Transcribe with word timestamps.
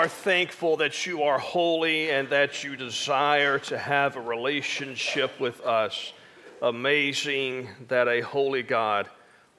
are 0.00 0.08
thankful 0.08 0.78
that 0.78 1.04
you 1.04 1.24
are 1.24 1.38
holy 1.38 2.10
and 2.10 2.30
that 2.30 2.64
you 2.64 2.74
desire 2.74 3.58
to 3.58 3.76
have 3.76 4.16
a 4.16 4.20
relationship 4.20 5.38
with 5.38 5.60
us. 5.60 6.14
Amazing 6.62 7.68
that 7.88 8.08
a 8.08 8.22
holy 8.22 8.62
God 8.62 9.10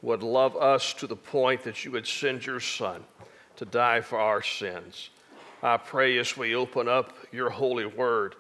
would 0.02 0.24
love 0.24 0.56
us 0.56 0.96
to 0.96 1.06
the 1.06 1.16
point 1.16 1.62
that 1.62 1.86
you 1.86 1.92
would 1.92 2.08
send 2.08 2.44
your 2.44 2.60
Son 2.60 3.04
to 3.58 3.66
die 3.66 4.02
for 4.02 4.18
our 4.18 4.42
sins. 4.42 5.12
I 5.62 5.78
pray 5.78 6.18
as 6.18 6.36
we 6.36 6.56
open 6.56 6.88
up 6.88 7.16
your 7.32 7.52
holy 7.52 7.86
word 7.86 8.34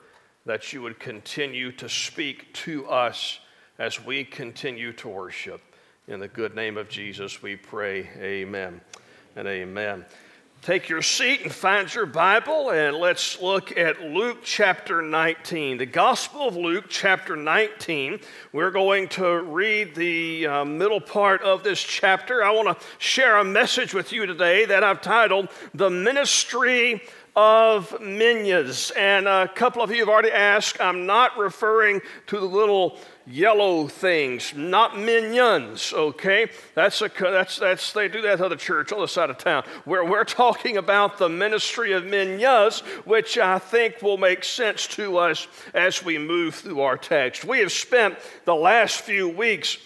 that 0.47 0.73
you 0.73 0.81
would 0.81 0.99
continue 0.99 1.71
to 1.73 1.87
speak 1.87 2.51
to 2.53 2.87
us 2.87 3.39
as 3.77 4.03
we 4.03 4.23
continue 4.23 4.91
to 4.93 5.07
worship. 5.07 5.61
In 6.07 6.19
the 6.19 6.27
good 6.27 6.55
name 6.55 6.77
of 6.77 6.89
Jesus, 6.89 7.43
we 7.43 7.57
pray. 7.57 8.09
Amen 8.17 8.81
and 9.35 9.47
amen. 9.47 10.03
Take 10.61 10.89
your 10.89 11.01
seat 11.01 11.41
and 11.41 11.51
find 11.51 11.91
your 11.91 12.05
Bible, 12.05 12.69
and 12.69 12.95
let's 12.95 13.41
look 13.41 13.75
at 13.75 13.99
Luke 13.99 14.43
chapter 14.43 15.01
19. 15.01 15.79
The 15.79 15.87
Gospel 15.87 16.47
of 16.49 16.55
Luke 16.55 16.85
chapter 16.87 17.35
19. 17.35 18.19
We're 18.53 18.69
going 18.69 19.07
to 19.07 19.41
read 19.41 19.95
the 19.95 20.45
uh, 20.45 20.65
middle 20.65 21.01
part 21.01 21.41
of 21.41 21.63
this 21.63 21.81
chapter. 21.81 22.43
I 22.43 22.51
want 22.51 22.79
to 22.79 22.85
share 22.99 23.37
a 23.37 23.43
message 23.43 23.95
with 23.95 24.11
you 24.11 24.27
today 24.27 24.65
that 24.65 24.83
I've 24.83 25.01
titled 25.01 25.49
The 25.73 25.89
Ministry 25.89 27.01
of 27.35 27.99
Minas. 27.99 28.91
And 28.91 29.27
a 29.27 29.47
couple 29.47 29.81
of 29.81 29.89
you 29.89 30.01
have 30.01 30.09
already 30.09 30.31
asked, 30.31 30.79
I'm 30.79 31.07
not 31.07 31.39
referring 31.39 32.01
to 32.27 32.39
the 32.39 32.45
little 32.45 32.99
yellow 33.31 33.87
things, 33.87 34.53
not 34.55 34.97
minions, 34.97 35.93
okay? 35.93 36.49
That's 36.75 37.01
a, 37.01 37.09
that's, 37.19 37.57
that's, 37.57 37.93
they 37.93 38.07
do 38.07 38.21
that 38.23 38.37
to 38.37 38.49
the 38.49 38.55
church 38.55 38.91
on 38.91 38.99
the 38.99 39.07
side 39.07 39.29
of 39.29 39.37
town. 39.37 39.63
Where 39.85 40.03
we're 40.03 40.23
talking 40.23 40.77
about 40.77 41.17
the 41.17 41.29
ministry 41.29 41.93
of 41.93 42.05
minas, 42.05 42.81
which 43.05 43.37
I 43.37 43.59
think 43.59 44.01
will 44.01 44.17
make 44.17 44.43
sense 44.43 44.87
to 44.87 45.17
us 45.17 45.47
as 45.73 46.03
we 46.03 46.17
move 46.17 46.55
through 46.55 46.81
our 46.81 46.97
text. 46.97 47.45
We 47.45 47.59
have 47.59 47.71
spent 47.71 48.17
the 48.45 48.55
last 48.55 49.01
few 49.01 49.29
weeks 49.29 49.77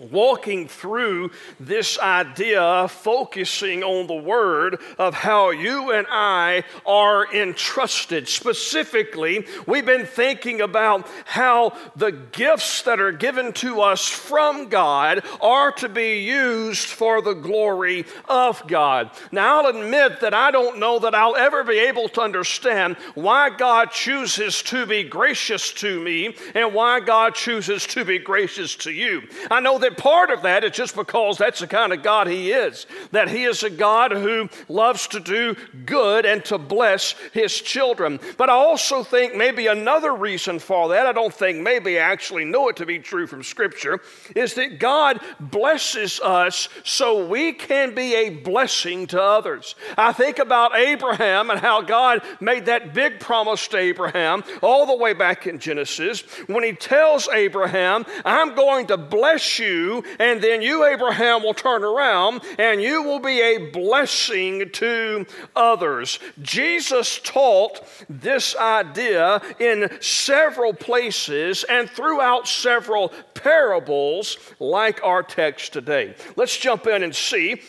walking 0.00 0.68
through 0.68 1.30
this 1.58 1.98
idea, 1.98 2.86
focusing 2.88 3.82
on 3.82 4.06
the 4.06 4.14
word 4.14 4.80
of 4.98 5.14
how 5.14 5.50
you 5.50 5.92
and 5.92 6.06
I 6.10 6.64
are 6.84 7.32
entrusted. 7.34 8.28
Specifically, 8.28 9.46
we've 9.66 9.86
been 9.86 10.06
thinking 10.06 10.60
about 10.60 11.08
how 11.24 11.76
the 11.96 12.12
gifts 12.12 12.82
that 12.82 13.00
are 13.00 13.12
given 13.12 13.52
to 13.54 13.80
us 13.80 14.06
from 14.06 14.68
God 14.68 15.24
are 15.40 15.72
to 15.72 15.88
be 15.88 16.20
used 16.24 16.88
for 16.88 17.22
the 17.22 17.34
glory 17.34 18.04
of 18.28 18.66
God. 18.66 19.10
Now, 19.32 19.62
I'll 19.62 19.76
admit 19.76 20.20
that 20.20 20.34
I 20.34 20.50
don't 20.50 20.78
know 20.78 20.98
that 20.98 21.14
I'll 21.14 21.36
ever 21.36 21.64
be 21.64 21.78
able 21.78 22.08
to 22.10 22.20
understand 22.20 22.96
why 23.14 23.50
God 23.50 23.90
chooses 23.90 24.62
to 24.64 24.84
be 24.86 25.04
gracious 25.04 25.72
to 25.74 26.00
me 26.00 26.36
and 26.54 26.74
why 26.74 27.00
God 27.00 27.34
chooses 27.34 27.86
to 27.88 28.04
be 28.04 28.18
gracious 28.18 28.76
to 28.76 28.90
you. 28.90 29.22
I 29.50 29.60
know 29.60 29.78
that 29.78 29.85
that 29.86 29.96
part 29.96 30.30
of 30.30 30.42
that 30.42 30.64
is 30.64 30.72
just 30.72 30.96
because 30.96 31.38
that's 31.38 31.60
the 31.60 31.66
kind 31.66 31.92
of 31.92 32.02
God 32.02 32.26
He 32.26 32.50
is. 32.50 32.86
That 33.12 33.28
He 33.28 33.44
is 33.44 33.62
a 33.62 33.70
God 33.70 34.10
who 34.10 34.48
loves 34.68 35.06
to 35.08 35.20
do 35.20 35.54
good 35.84 36.26
and 36.26 36.44
to 36.46 36.58
bless 36.58 37.12
His 37.32 37.54
children. 37.60 38.18
But 38.36 38.50
I 38.50 38.54
also 38.54 39.04
think 39.04 39.36
maybe 39.36 39.68
another 39.68 40.14
reason 40.14 40.58
for 40.58 40.88
that, 40.88 41.06
I 41.06 41.12
don't 41.12 41.32
think 41.32 41.62
maybe 41.62 41.98
I 41.98 42.02
actually 42.02 42.44
know 42.44 42.68
it 42.68 42.76
to 42.76 42.86
be 42.86 42.98
true 42.98 43.26
from 43.26 43.44
Scripture, 43.44 44.00
is 44.34 44.54
that 44.54 44.80
God 44.80 45.20
blesses 45.38 46.20
us 46.20 46.68
so 46.82 47.26
we 47.26 47.52
can 47.52 47.94
be 47.94 48.14
a 48.14 48.30
blessing 48.30 49.06
to 49.08 49.22
others. 49.22 49.76
I 49.96 50.12
think 50.12 50.40
about 50.40 50.76
Abraham 50.76 51.50
and 51.50 51.60
how 51.60 51.80
God 51.82 52.22
made 52.40 52.66
that 52.66 52.92
big 52.92 53.20
promise 53.20 53.68
to 53.68 53.76
Abraham 53.76 54.42
all 54.62 54.86
the 54.86 54.96
way 54.96 55.12
back 55.12 55.46
in 55.46 55.60
Genesis 55.60 56.22
when 56.48 56.64
He 56.64 56.72
tells 56.72 57.28
Abraham, 57.28 58.04
I'm 58.24 58.56
going 58.56 58.88
to 58.88 58.96
bless 58.96 59.60
you 59.60 59.75
you, 59.76 60.04
and 60.18 60.40
then 60.40 60.62
you, 60.62 60.84
Abraham, 60.84 61.42
will 61.42 61.54
turn 61.54 61.84
around 61.84 62.42
and 62.58 62.82
you 62.82 63.02
will 63.02 63.20
be 63.20 63.40
a 63.40 63.70
blessing 63.70 64.70
to 64.70 65.26
others. 65.54 66.18
Jesus 66.42 67.20
taught 67.22 67.80
this 68.08 68.56
idea 68.56 69.40
in 69.58 69.90
several 70.00 70.72
places 70.72 71.64
and 71.64 71.88
throughout 71.88 72.48
several 72.48 73.12
parables, 73.34 74.38
like 74.58 75.02
our 75.02 75.22
text 75.22 75.72
today. 75.72 76.14
Let's 76.36 76.56
jump 76.56 76.86
in 76.86 77.02
and 77.02 77.14
see 77.14 77.60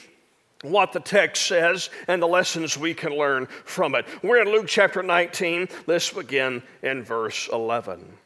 what 0.63 0.91
the 0.91 0.99
text 0.99 1.45
says 1.45 1.89
and 2.07 2.21
the 2.21 2.27
lessons 2.27 2.77
we 2.77 2.93
can 2.93 3.15
learn 3.15 3.47
from 3.65 3.95
it. 3.95 4.05
We're 4.23 4.41
in 4.41 4.51
Luke 4.51 4.67
chapter 4.67 5.03
19. 5.03 5.69
Let's 5.85 6.11
begin 6.11 6.63
in 6.81 7.03
verse 7.03 7.47
11. 7.51 8.16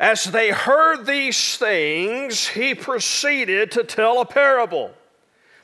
As 0.00 0.24
they 0.24 0.48
heard 0.48 1.04
these 1.04 1.58
things, 1.58 2.48
he 2.48 2.74
proceeded 2.74 3.70
to 3.72 3.84
tell 3.84 4.22
a 4.22 4.24
parable 4.24 4.94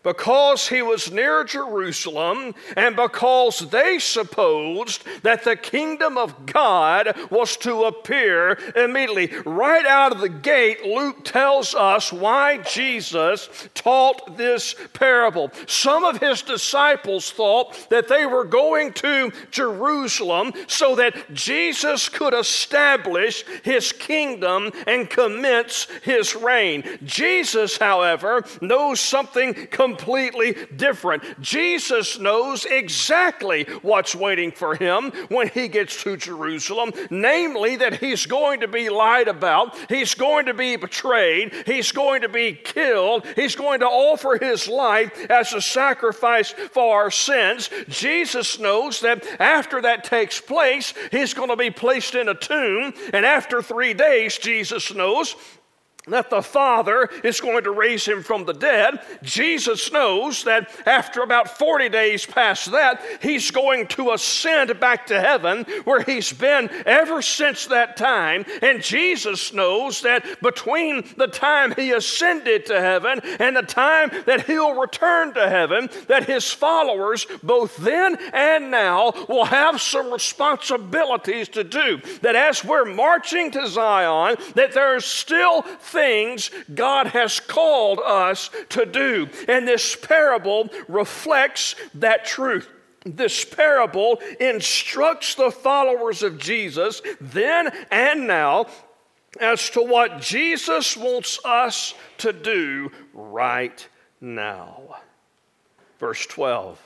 because 0.07 0.69
he 0.69 0.83
was 0.83 1.11
near 1.11 1.43
Jerusalem 1.43 2.55
and 2.77 2.95
because 2.95 3.59
they 3.71 3.99
supposed 3.99 5.03
that 5.25 5.43
the 5.43 5.57
kingdom 5.57 6.17
of 6.17 6.47
God 6.47 7.13
was 7.29 7.57
to 7.57 7.83
appear 7.83 8.57
immediately. 8.77 9.33
Right 9.45 9.85
out 9.85 10.13
of 10.13 10.21
the 10.21 10.29
gate, 10.29 10.85
Luke 10.85 11.25
tells 11.25 11.75
us 11.75 12.13
why 12.13 12.59
Jesus 12.59 13.49
taught 13.75 14.37
this 14.37 14.77
parable. 14.93 15.51
Some 15.67 16.05
of 16.05 16.19
his 16.19 16.41
disciples 16.41 17.33
thought 17.33 17.89
that 17.91 18.07
they 18.07 18.27
were 18.27 18.45
going 18.45 18.93
to 18.93 19.33
Jerusalem 19.51 20.53
so 20.69 20.95
that 20.95 21.35
Jesus 21.35 22.09
could 22.09 22.33
establish 22.33 23.45
his 23.65 23.91
kingdom 23.91 24.71
and 24.87 25.11
commence 25.11 25.89
his 26.05 26.37
reign. 26.37 26.85
Jesus, 27.03 27.77
however, 27.77 28.45
knows 28.61 29.01
something 29.01 29.53
completely 29.67 29.96
completely 29.97 30.55
different. 30.77 31.23
Jesus 31.41 32.19
knows 32.19 32.65
exactly 32.65 33.65
what's 33.83 34.15
waiting 34.15 34.51
for 34.51 34.75
him 34.75 35.11
when 35.29 35.49
he 35.49 35.69
gets 35.69 36.03
to 36.03 36.17
Jerusalem, 36.17 36.93
namely 37.11 37.77
that 37.77 37.99
he's 37.99 38.27
going 38.27 38.61
to 38.61 38.69
be 38.69 38.89
lied 38.89 39.29
about, 39.29 39.77
he's 39.89 40.15
going 40.15 40.47
to 40.47 40.55
be 40.55 40.77
betrayed, 40.77 41.53
he's 41.65 41.93
going 41.93 42.23
to 42.23 42.29
be 42.29 42.53
killed, 42.53 43.27
he's 43.37 43.57
going 43.57 43.81
to 43.81 43.87
offer 43.87 44.39
his 44.41 44.69
life 44.69 45.31
as 45.31 45.53
a 45.53 45.61
sacrifice 45.61 46.51
for 46.51 46.97
our 46.97 47.11
sins. 47.11 47.71
Jesus 47.89 48.59
knows 48.59 49.01
that 49.01 49.25
after 49.41 49.81
that 49.83 50.05
takes 50.05 50.41
place, 50.41 50.93
he's 51.11 51.35
going 51.35 51.49
to 51.49 51.57
be 51.57 51.71
placed 51.71 52.15
in 52.15 52.29
a 52.29 52.35
tomb, 52.35 52.93
and 53.13 53.25
after 53.25 53.63
three 53.63 53.95
days, 53.95 54.37
Jesus 54.39 54.95
knows 54.95 55.37
that 56.09 56.31
the 56.31 56.43
Father 56.43 57.09
is 57.25 57.41
going 57.41 57.65
to 57.65 57.71
raise 57.71 58.07
him 58.07 58.23
from 58.23 58.45
the 58.45 58.55
dead. 58.55 59.01
Jesus 59.23 59.91
knows 59.91 60.45
that 60.45 60.71
after 60.87 61.23
about 61.23 61.59
40 61.59 61.89
days 61.89 62.25
past 62.25 62.71
that, 62.71 63.03
he's 63.21 63.51
going 63.51 63.87
to 63.89 64.13
ascend 64.13 64.79
back 64.79 65.07
to 65.07 65.21
heaven 65.21 65.65
where 65.85 66.03
he's 66.03 66.33
been 66.33 66.71
ever 66.87 67.23
since 67.23 67.67
that 67.67 67.97
time. 67.97 68.45
And 68.63 68.83
Jesus 68.83 69.53
knows 69.53 70.03
that 70.03 70.41
between 70.41 71.05
the 71.17 71.27
time 71.27 71.75
he 71.77 71.93
ascended 71.93 72.67
to 72.67 72.81
heaven 72.81 73.21
and 73.41 73.57
the 73.57 73.63
time 73.63 74.11
that 74.27 74.47
he'll 74.47 74.79
return 74.79 75.35
to 75.35 75.49
heaven, 75.49 75.91
that 76.07 76.27
his 76.27 76.51
followers, 76.53 77.27
both 77.43 77.77
then 77.79 78.17
and 78.33 78.71
now, 78.71 79.13
will 79.29 79.45
have 79.45 79.81
some 79.81 80.13
responsibilities 80.13 81.49
to 81.49 81.65
do. 81.65 82.01
That 82.23 82.37
as 82.37 82.65
we're 82.65 82.85
marching 82.85 83.51
to 83.53 83.67
Zion, 83.67 84.37
that 84.55 84.73
there's 84.73 85.05
still 85.05 85.63
things 85.97 86.51
God 86.75 87.07
has 87.09 87.41
called 87.41 88.01
us 88.05 88.51
to 88.71 88.85
do. 88.85 89.29
And 89.49 89.67
this 89.67 89.97
parable 89.97 90.69
reflects 90.89 91.75
that 91.95 92.27
truth. 92.27 92.69
This 93.07 93.45
parable 93.45 94.21
instructs 94.39 95.37
the 95.37 95.51
followers 95.51 96.23
of 96.23 96.39
Jesus 96.39 97.01
then 97.21 97.73
and 97.91 98.27
now 98.27 98.67
as 99.41 99.71
to 99.71 99.83
what 99.83 100.21
Jesus 100.21 100.97
wants 100.97 101.39
us 101.45 101.95
to 102.19 102.33
do 102.33 102.91
right 103.15 103.89
now. 104.21 104.97
Verse 105.99 106.27
12 106.27 106.83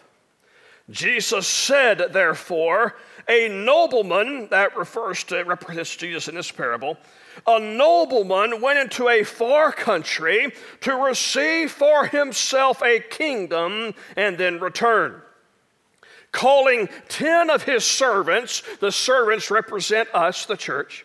Jesus 0.91 1.47
said, 1.47 2.09
therefore, 2.13 2.97
a 3.29 3.49
nobleman, 3.49 4.49
that 4.51 4.77
refers 4.77 5.23
to, 5.25 5.41
represents 5.45 5.95
Jesus 5.95 6.27
in 6.27 6.35
this 6.35 6.51
parable, 6.51 6.99
a 7.47 7.59
nobleman 7.59 8.61
went 8.61 8.79
into 8.79 9.09
a 9.09 9.25
far 9.25 9.73
country 9.73 10.53
to 10.83 10.95
receive 10.95 11.71
for 11.71 12.07
himself 12.07 12.83
a 12.83 13.01
kingdom 13.01 13.95
and 14.17 14.39
then 14.39 14.61
return. 14.61 15.23
Calling 16.33 16.89
ten 17.09 17.51
of 17.51 17.65
his 17.65 17.85
servants, 17.85 18.63
the 18.81 18.93
servants 18.93 19.51
represent 19.51 20.09
us, 20.15 20.47
the 20.47 20.57
church 20.57 21.05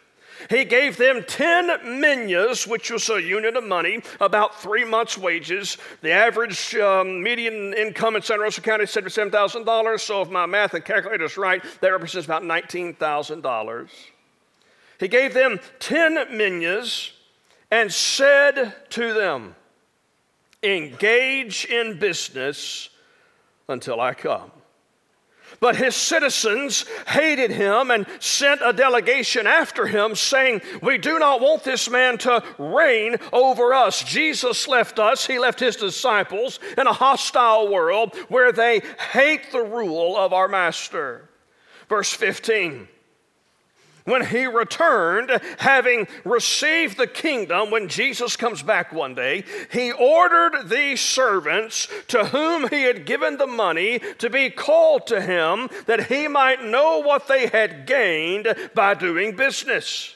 He 0.50 0.66
gave 0.66 0.98
them 0.98 1.24
10 1.26 2.00
minas, 2.00 2.68
which 2.68 2.92
was 2.92 3.10
a 3.10 3.22
unit 3.22 3.56
of 3.56 3.64
money, 3.64 4.02
about 4.20 4.62
three 4.62 4.84
months' 4.84 5.18
wages. 5.18 5.78
The 6.02 6.12
average 6.12 6.76
um, 6.76 7.24
median 7.24 7.74
income 7.74 8.16
in 8.16 8.22
Santa 8.22 8.44
Rosa 8.44 8.62
County 8.62 8.84
is 8.84 8.92
$77,000. 8.92 10.00
So, 10.00 10.22
if 10.22 10.30
my 10.30 10.46
math 10.46 10.74
and 10.74 10.86
calculator 10.86 11.24
is 11.24 11.38
right, 11.38 11.64
that 11.82 11.90
represents 11.90 12.26
about 12.26 12.44
$19,000. 12.44 13.90
He 15.00 15.08
gave 15.08 15.34
them 15.34 15.60
10 15.80 16.38
minas 16.38 17.12
and 17.72 17.92
said 17.92 18.76
to 18.90 19.14
them, 19.14 19.56
Engage 20.64 21.66
in 21.66 22.00
business 22.00 22.90
until 23.68 24.00
I 24.02 24.14
come. 24.14 24.52
But 25.60 25.76
his 25.76 25.96
citizens 25.96 26.86
hated 27.08 27.52
him 27.52 27.92
and 27.92 28.06
sent 28.20 28.62
a 28.64 28.74
delegation 28.74 29.48
after 29.48 29.88
him, 29.88 30.16
saying, 30.16 30.62
We 30.82 30.98
do 30.98 31.20
not 31.20 31.40
want 31.40 31.64
this 31.64 31.90
man 31.90 32.18
to 32.20 32.44
reign 32.58 33.18
over 33.32 33.74
us. 33.74 34.04
Jesus 34.04 34.68
left 34.68 35.00
us, 35.00 35.26
he 35.26 35.40
left 35.40 35.60
his 35.60 35.76
disciples 35.76 36.60
in 36.78 36.88
a 36.88 36.94
hostile 36.94 37.72
world 37.72 38.16
where 38.28 38.52
they 38.52 38.82
hate 39.12 39.52
the 39.52 39.64
rule 39.64 40.18
of 40.18 40.34
our 40.34 40.48
master. 40.48 41.30
Verse 41.88 42.12
15 42.12 42.88
when 44.06 44.26
he 44.26 44.46
returned, 44.46 45.32
having 45.58 46.08
received 46.24 46.98
the 46.98 47.08
kingdom, 47.08 47.72
when 47.72 47.90
Jesus 47.90 48.38
comes 48.38 48.62
back 48.64 48.94
one 48.94 49.16
day, 49.16 49.44
he 49.72 49.92
ordered 49.92 50.70
these 50.70 51.02
servants 51.02 51.88
to 52.08 52.26
whom 52.26 52.70
he 52.70 52.84
had 52.84 53.06
given 53.06 53.38
the 53.38 53.48
money 53.48 54.00
to 54.20 54.30
be 54.30 54.50
called 54.50 55.08
to 55.08 55.20
him 55.20 55.70
that 55.88 56.08
he 56.08 56.28
might 56.28 56.64
know 56.64 57.00
what 57.00 57.28
they 57.28 57.48
had 57.48 57.88
gained 57.88 58.48
by 58.76 58.94
doing 58.94 59.36
business. 59.36 60.16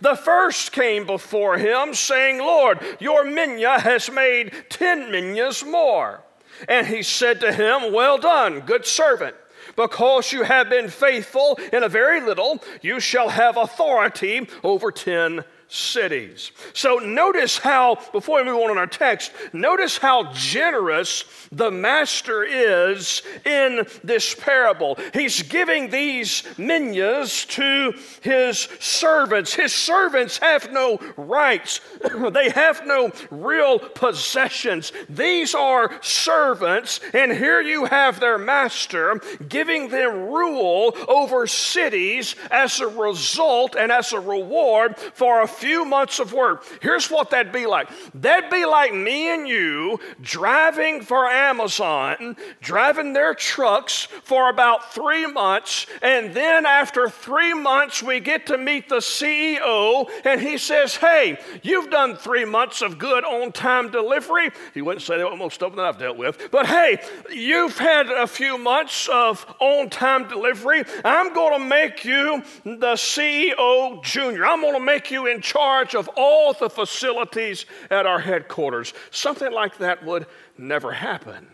The 0.00 0.16
first 0.16 0.72
came 0.72 1.04
before 1.04 1.58
him, 1.58 1.94
saying, 1.94 2.38
Lord, 2.38 2.80
your 3.00 3.24
minya 3.24 3.80
has 3.80 4.10
made 4.10 4.52
ten 4.68 5.10
minyas 5.10 5.68
more. 5.68 6.22
And 6.68 6.86
he 6.86 7.02
said 7.02 7.40
to 7.40 7.52
him, 7.52 7.92
Well 7.92 8.18
done, 8.18 8.60
good 8.60 8.86
servant. 8.86 9.36
Because 9.74 10.32
you 10.32 10.44
have 10.44 10.68
been 10.70 10.88
faithful 10.88 11.58
in 11.72 11.82
a 11.82 11.88
very 11.88 12.20
little, 12.20 12.62
you 12.82 13.00
shall 13.00 13.30
have 13.30 13.56
authority 13.56 14.48
over 14.62 14.92
ten 14.92 15.44
cities. 15.68 16.52
So 16.72 16.96
notice 16.96 17.58
how, 17.58 17.98
before 18.12 18.38
we 18.38 18.50
move 18.50 18.60
on 18.60 18.70
in 18.70 18.78
our 18.78 18.86
text, 18.86 19.32
notice 19.52 19.98
how 19.98 20.32
generous 20.32 21.24
the 21.50 21.70
master 21.70 22.44
is 22.44 23.22
in 23.44 23.86
this 24.04 24.34
parable. 24.34 24.98
He's 25.12 25.42
giving 25.42 25.90
these 25.90 26.44
minas 26.56 27.44
to 27.46 27.94
his 28.20 28.68
servants. 28.78 29.54
His 29.54 29.72
servants 29.72 30.38
have 30.38 30.72
no 30.72 30.98
rights, 31.16 31.80
they 32.32 32.50
have 32.50 32.86
no 32.86 33.10
real 33.30 33.78
possessions. 33.78 34.92
These 35.08 35.54
are 35.54 36.00
servants, 36.02 37.00
and 37.12 37.32
here 37.32 37.60
you 37.60 37.86
have 37.86 38.20
their 38.20 38.38
master 38.38 39.20
giving 39.48 39.88
them 39.88 40.30
rule 40.30 40.96
over 41.08 41.46
cities 41.46 42.34
as 42.50 42.80
a 42.80 42.86
result 42.86 43.76
and 43.76 43.90
as 43.90 44.12
a 44.12 44.20
reward 44.20 44.96
for 44.98 45.42
a 45.42 45.48
few 45.56 45.84
months 45.84 46.18
of 46.18 46.32
work. 46.32 46.64
Here's 46.80 47.10
what 47.10 47.30
that'd 47.30 47.52
be 47.52 47.66
like 47.66 47.88
that'd 48.14 48.50
be 48.50 48.64
like 48.64 48.94
me 48.94 49.32
and 49.32 49.48
you 49.48 49.98
driving 50.20 51.00
for 51.00 51.26
Amazon, 51.26 52.36
driving 52.60 53.12
their 53.12 53.34
trucks 53.34 54.08
for 54.24 54.48
about 54.48 54.92
three 54.92 55.26
months, 55.26 55.86
and 56.02 56.34
then 56.34 56.66
after 56.66 57.08
three 57.08 57.54
months, 57.54 58.02
we 58.02 58.20
get 58.20 58.46
to 58.46 58.58
meet 58.58 58.88
the 58.88 58.96
CEO, 58.96 60.08
and 60.24 60.40
he 60.40 60.58
says, 60.58 60.96
Hey, 60.96 61.38
you've 61.62 61.90
done 61.90 62.16
three 62.16 62.44
months 62.44 62.82
of 62.82 62.98
good 62.98 63.24
on 63.24 63.52
time 63.52 63.90
delivery. 63.90 64.50
He 64.74 64.82
wouldn't 64.82 65.02
say 65.02 65.18
that 65.18 65.30
with 65.30 65.38
most 65.38 65.54
stuff 65.54 65.74
that 65.76 65.84
I've 65.84 65.98
dealt 65.98 66.16
with, 66.16 66.50
but 66.50 66.66
hey, 66.66 66.98
you've 67.30 67.78
had 67.78 68.06
a 68.10 68.26
few 68.26 68.58
months 68.58 69.08
of 69.08 69.46
on 69.60 69.90
time 69.90 70.28
delivery. 70.28 70.84
I'm 71.04 71.32
going 71.32 71.60
to 71.60 71.66
make 71.66 72.04
you 72.04 72.42
the 72.64 72.94
CEO 72.94 74.02
junior. 74.02 74.46
I'm 74.46 74.60
going 74.60 74.74
to 74.74 74.80
make 74.80 75.10
you 75.10 75.26
in 75.26 75.40
charge 75.46 75.94
of 75.94 76.10
all 76.16 76.52
the 76.52 76.68
facilities 76.68 77.64
at 77.88 78.04
our 78.04 78.18
headquarters. 78.18 78.92
Something 79.12 79.52
like 79.52 79.78
that 79.78 80.04
would 80.04 80.26
never 80.58 80.90
happen. 80.90 81.46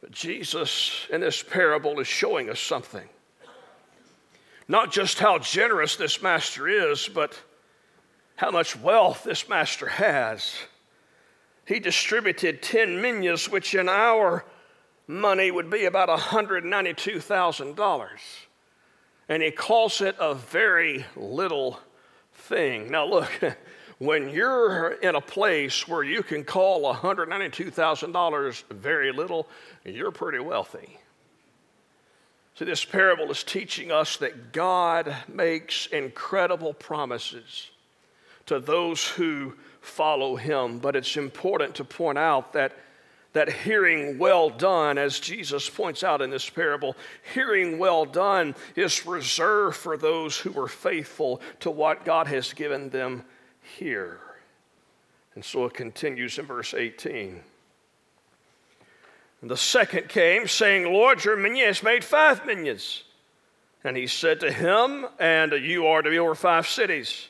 But 0.00 0.12
Jesus, 0.12 1.06
in 1.10 1.20
this 1.20 1.42
parable, 1.42 2.00
is 2.00 2.08
showing 2.08 2.48
us 2.48 2.58
something. 2.58 3.06
Not 4.66 4.90
just 4.90 5.18
how 5.18 5.38
generous 5.38 5.96
this 5.96 6.22
master 6.22 6.66
is, 6.68 7.06
but 7.08 7.38
how 8.36 8.50
much 8.50 8.74
wealth 8.76 9.24
this 9.24 9.46
master 9.48 9.88
has. 9.88 10.54
He 11.66 11.80
distributed 11.80 12.62
10 12.62 13.02
minas, 13.02 13.50
which 13.50 13.74
in 13.74 13.90
our 13.90 14.46
money 15.06 15.50
would 15.50 15.68
be 15.68 15.84
about 15.84 16.08
$192,000. 16.08 18.08
And 19.28 19.42
he 19.42 19.50
calls 19.50 20.00
it 20.00 20.16
a 20.18 20.34
very 20.34 21.04
little 21.14 21.78
thing. 22.38 22.90
Now, 22.90 23.04
look, 23.04 23.30
when 23.98 24.30
you're 24.30 24.92
in 24.92 25.14
a 25.14 25.20
place 25.20 25.86
where 25.86 26.02
you 26.02 26.22
can 26.22 26.44
call 26.44 26.92
$192,000 26.94 28.64
very 28.70 29.12
little, 29.12 29.48
you're 29.84 30.10
pretty 30.10 30.38
wealthy. 30.38 30.98
See, 32.54 32.64
this 32.64 32.84
parable 32.84 33.30
is 33.30 33.44
teaching 33.44 33.92
us 33.92 34.16
that 34.16 34.52
God 34.52 35.14
makes 35.28 35.86
incredible 35.86 36.74
promises 36.74 37.70
to 38.46 38.58
those 38.58 39.06
who 39.06 39.54
follow 39.80 40.34
Him. 40.36 40.78
But 40.78 40.96
it's 40.96 41.16
important 41.16 41.76
to 41.76 41.84
point 41.84 42.18
out 42.18 42.54
that 42.54 42.72
that 43.38 43.52
hearing 43.52 44.18
well 44.18 44.50
done, 44.50 44.98
as 44.98 45.20
Jesus 45.20 45.70
points 45.70 46.02
out 46.02 46.20
in 46.20 46.28
this 46.28 46.50
parable, 46.50 46.96
hearing 47.34 47.78
well 47.78 48.04
done 48.04 48.52
is 48.74 49.06
reserved 49.06 49.76
for 49.76 49.96
those 49.96 50.36
who 50.36 50.60
are 50.60 50.66
faithful 50.66 51.40
to 51.60 51.70
what 51.70 52.04
God 52.04 52.26
has 52.26 52.52
given 52.52 52.90
them 52.90 53.24
here. 53.78 54.18
And 55.36 55.44
so 55.44 55.66
it 55.66 55.74
continues 55.74 56.36
in 56.36 56.46
verse 56.46 56.74
18. 56.74 57.40
And 59.40 59.48
the 59.48 59.56
second 59.56 60.08
came, 60.08 60.48
saying, 60.48 60.92
Lord, 60.92 61.24
your 61.24 61.36
mina 61.36 61.66
has 61.66 61.80
made 61.80 62.02
five 62.02 62.44
minas. 62.44 63.04
And 63.84 63.96
he 63.96 64.08
said 64.08 64.40
to 64.40 64.50
him, 64.50 65.06
And 65.20 65.52
you 65.52 65.86
are 65.86 66.02
to 66.02 66.10
be 66.10 66.18
over 66.18 66.34
five 66.34 66.66
cities. 66.66 67.28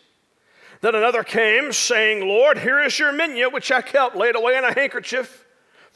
Then 0.80 0.94
another 0.94 1.22
came, 1.22 1.70
saying, 1.70 2.26
Lord, 2.26 2.56
here 2.56 2.80
is 2.80 2.98
your 2.98 3.12
mina, 3.12 3.50
which 3.50 3.70
I 3.70 3.82
kept 3.82 4.16
laid 4.16 4.36
away 4.36 4.56
in 4.56 4.64
a 4.64 4.72
handkerchief. 4.72 5.44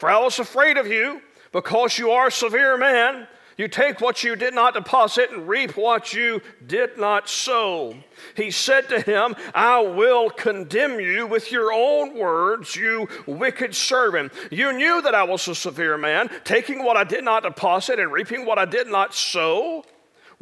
For 0.03 0.11
I 0.11 0.19
was 0.19 0.41
afraid 0.41 0.79
of 0.79 0.89
you, 0.89 1.23
because 1.53 1.97
you 1.97 2.11
are 2.11 2.27
a 2.27 2.33
severe 2.33 2.77
man. 2.77 3.29
You 3.57 3.69
take 3.69 4.01
what 4.01 4.25
you 4.25 4.35
did 4.35 4.53
not 4.53 4.75
deposit 4.75 5.31
and 5.31 5.47
reap 5.47 5.77
what 5.77 6.13
you 6.13 6.43
did 6.67 6.99
not 6.99 7.29
sow. 7.29 7.95
He 8.35 8.51
said 8.51 8.89
to 8.89 9.01
him, 9.01 9.37
I 9.55 9.79
will 9.79 10.29
condemn 10.29 10.99
you 10.99 11.29
with 11.29 11.53
your 11.53 11.73
own 11.73 12.19
words, 12.19 12.75
you 12.75 13.09
wicked 13.27 13.77
servant. 13.77 14.33
You 14.51 14.73
knew 14.73 15.03
that 15.03 15.15
I 15.15 15.23
was 15.23 15.47
a 15.47 15.55
severe 15.55 15.97
man, 15.97 16.29
taking 16.43 16.83
what 16.83 16.97
I 16.97 17.05
did 17.05 17.23
not 17.23 17.45
deposit 17.45 18.01
and 18.01 18.11
reaping 18.11 18.45
what 18.45 18.59
I 18.59 18.65
did 18.65 18.89
not 18.89 19.15
sow. 19.15 19.85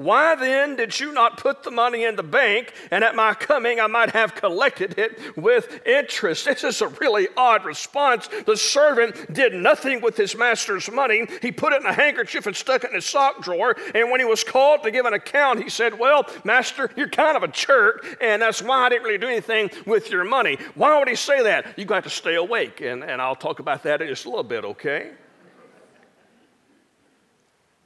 Why 0.00 0.35
then 0.35 0.76
did 0.76 0.99
you 0.99 1.12
not 1.12 1.37
put 1.37 1.62
the 1.62 1.71
money 1.71 2.04
in 2.04 2.16
the 2.16 2.23
bank, 2.23 2.73
and 2.90 3.04
at 3.04 3.14
my 3.14 3.35
coming 3.35 3.80
I 3.80 3.87
might 3.87 4.12
have 4.12 4.35
collected 4.35 4.99
it 4.99 5.37
with 5.37 5.87
interest? 5.87 6.47
This 6.47 6.64
is 6.64 6.80
a 6.80 6.88
really 6.88 7.28
odd 7.37 7.66
response. 7.66 8.26
The 8.47 8.57
servant 8.57 9.30
did 9.35 9.52
nothing 9.52 10.00
with 10.00 10.16
his 10.16 10.35
master's 10.35 10.90
money. 10.90 11.26
He 11.42 11.52
put 11.52 11.75
it 11.75 11.83
in 11.83 11.87
a 11.87 11.92
handkerchief 11.92 12.47
and 12.47 12.57
stuck 12.57 12.83
it 12.83 12.88
in 12.88 12.95
his 12.95 13.04
sock 13.04 13.42
drawer. 13.42 13.76
And 13.95 14.11
when 14.11 14.21
he 14.21 14.25
was 14.25 14.42
called 14.42 14.85
to 14.85 14.90
give 14.90 15.04
an 15.04 15.12
account, 15.12 15.62
he 15.62 15.69
said, 15.69 15.99
Well, 15.99 16.26
master, 16.45 16.90
you're 16.97 17.11
kind 17.11 17.37
of 17.37 17.42
a 17.42 17.49
jerk, 17.49 18.07
and 18.23 18.40
that's 18.40 18.62
why 18.62 18.87
I 18.87 18.88
didn't 18.88 19.04
really 19.04 19.19
do 19.19 19.28
anything 19.28 19.71
with 19.85 20.11
your 20.11 20.25
money. 20.25 20.57
Why 20.76 20.99
would 20.99 21.09
he 21.09 21.14
say 21.14 21.42
that? 21.42 21.78
You've 21.78 21.88
got 21.88 22.04
to 22.04 22.11
stay 22.11 22.37
awake, 22.37 22.80
and, 22.80 23.04
and 23.04 23.21
I'll 23.21 23.37
talk 23.37 23.59
about 23.59 23.83
that 23.83 24.00
in 24.00 24.09
just 24.09 24.25
a 24.25 24.30
little 24.30 24.45
bit, 24.45 24.64
okay? 24.64 25.11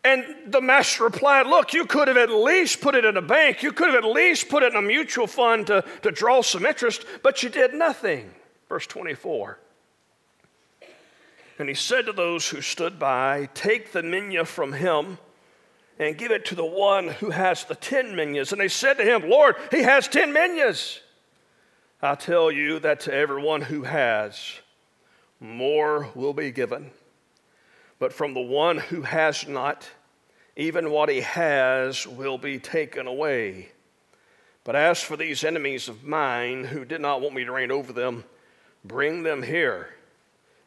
And 0.05 0.25
the 0.47 0.61
master 0.61 1.05
replied, 1.05 1.47
Look, 1.47 1.73
you 1.73 1.87
could 1.87 2.09
have 2.09 2.19
at 2.19 2.31
least 2.31 2.83
put 2.83 2.95
it 2.95 3.07
in 3.07 3.17
a 3.17 3.23
bank. 3.23 3.63
You 3.63 3.73
could 3.73 3.89
have 3.93 4.05
at 4.05 4.09
least 4.09 4.51
put 4.51 4.63
it 4.63 4.73
in 4.73 4.79
a 4.79 4.83
mutual 4.83 5.27
fund 5.27 5.67
to, 5.69 5.83
to 6.03 6.11
draw 6.11 6.43
some 6.43 6.67
interest, 6.67 7.07
but 7.23 7.43
you 7.43 7.49
did 7.49 7.73
nothing. 7.73 8.31
Verse 8.69 8.87
24. 8.87 9.59
And 11.59 11.69
he 11.69 11.75
said 11.75 12.07
to 12.07 12.13
those 12.13 12.49
who 12.49 12.61
stood 12.61 12.99
by, 12.99 13.49
Take 13.55 13.93
the 13.93 14.03
mina 14.03 14.45
from 14.45 14.75
him 14.75 15.19
and 15.99 16.19
give 16.19 16.33
it 16.33 16.45
to 16.47 16.55
the 16.55 16.65
one 16.67 17.09
who 17.09 17.31
has 17.31 17.65
the 17.65 17.75
ten 17.75 18.15
minas. 18.15 18.53
And 18.53 18.61
they 18.61 18.69
said 18.69 18.95
to 18.95 19.05
him, 19.05 19.31
Lord, 19.31 19.57
he 19.71 19.83
has 19.83 20.07
ten 20.07 20.35
minas. 20.35 21.01
I 22.03 22.15
tell 22.15 22.51
you 22.51 22.79
that 22.81 23.01
to 23.01 23.15
everyone 23.15 23.63
who 23.63 23.85
has, 23.85 24.61
more 25.41 26.11
will 26.15 26.35
be 26.35 26.51
given 26.51 26.91
but 27.99 28.13
from 28.13 28.35
the 28.35 28.41
one 28.41 28.79
who 28.79 29.03
has 29.03 29.47
not, 29.47 29.89
even 30.57 30.91
what 30.91 31.09
he 31.09 31.21
has 31.21 32.07
will 32.07 32.39
be 32.39 32.59
taken 32.59 33.07
away. 33.07 33.69
But 34.65 34.77
as 34.77 35.01
for 35.01 35.17
these 35.17 35.45
enemies 35.45 35.89
of 35.89 36.05
mine 36.05 36.65
who 36.65 36.85
did 36.85 37.01
not 37.01 37.21
want 37.21 37.35
me 37.35 37.45
to 37.45 37.53
reign 37.53 37.71
over 37.71 37.93
them, 37.93 38.25
bring 38.85 39.23
them 39.23 39.43
here 39.43 39.89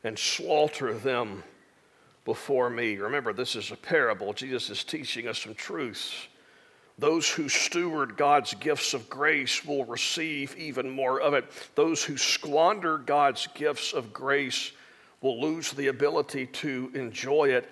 and 0.03 0.17
slaughter 0.17 0.93
them 0.93 1.43
before 2.25 2.69
me. 2.69 2.97
Remember, 2.97 3.33
this 3.33 3.55
is 3.55 3.71
a 3.71 3.75
parable. 3.75 4.33
Jesus 4.33 4.69
is 4.69 4.83
teaching 4.83 5.27
us 5.27 5.39
some 5.39 5.55
truths. 5.55 6.27
Those 6.99 7.29
who 7.29 7.47
steward 7.47 8.17
God's 8.17 8.53
gifts 8.55 8.93
of 8.93 9.09
grace 9.09 9.63
will 9.63 9.85
receive 9.85 10.55
even 10.57 10.89
more 10.89 11.21
of 11.21 11.33
it. 11.33 11.45
Those 11.75 12.03
who 12.03 12.17
squander 12.17 12.97
God's 12.97 13.47
gifts 13.53 13.93
of 13.93 14.11
grace 14.13 14.71
will 15.21 15.41
lose 15.41 15.71
the 15.71 15.87
ability 15.87 16.47
to 16.47 16.91
enjoy 16.93 17.49
it. 17.49 17.69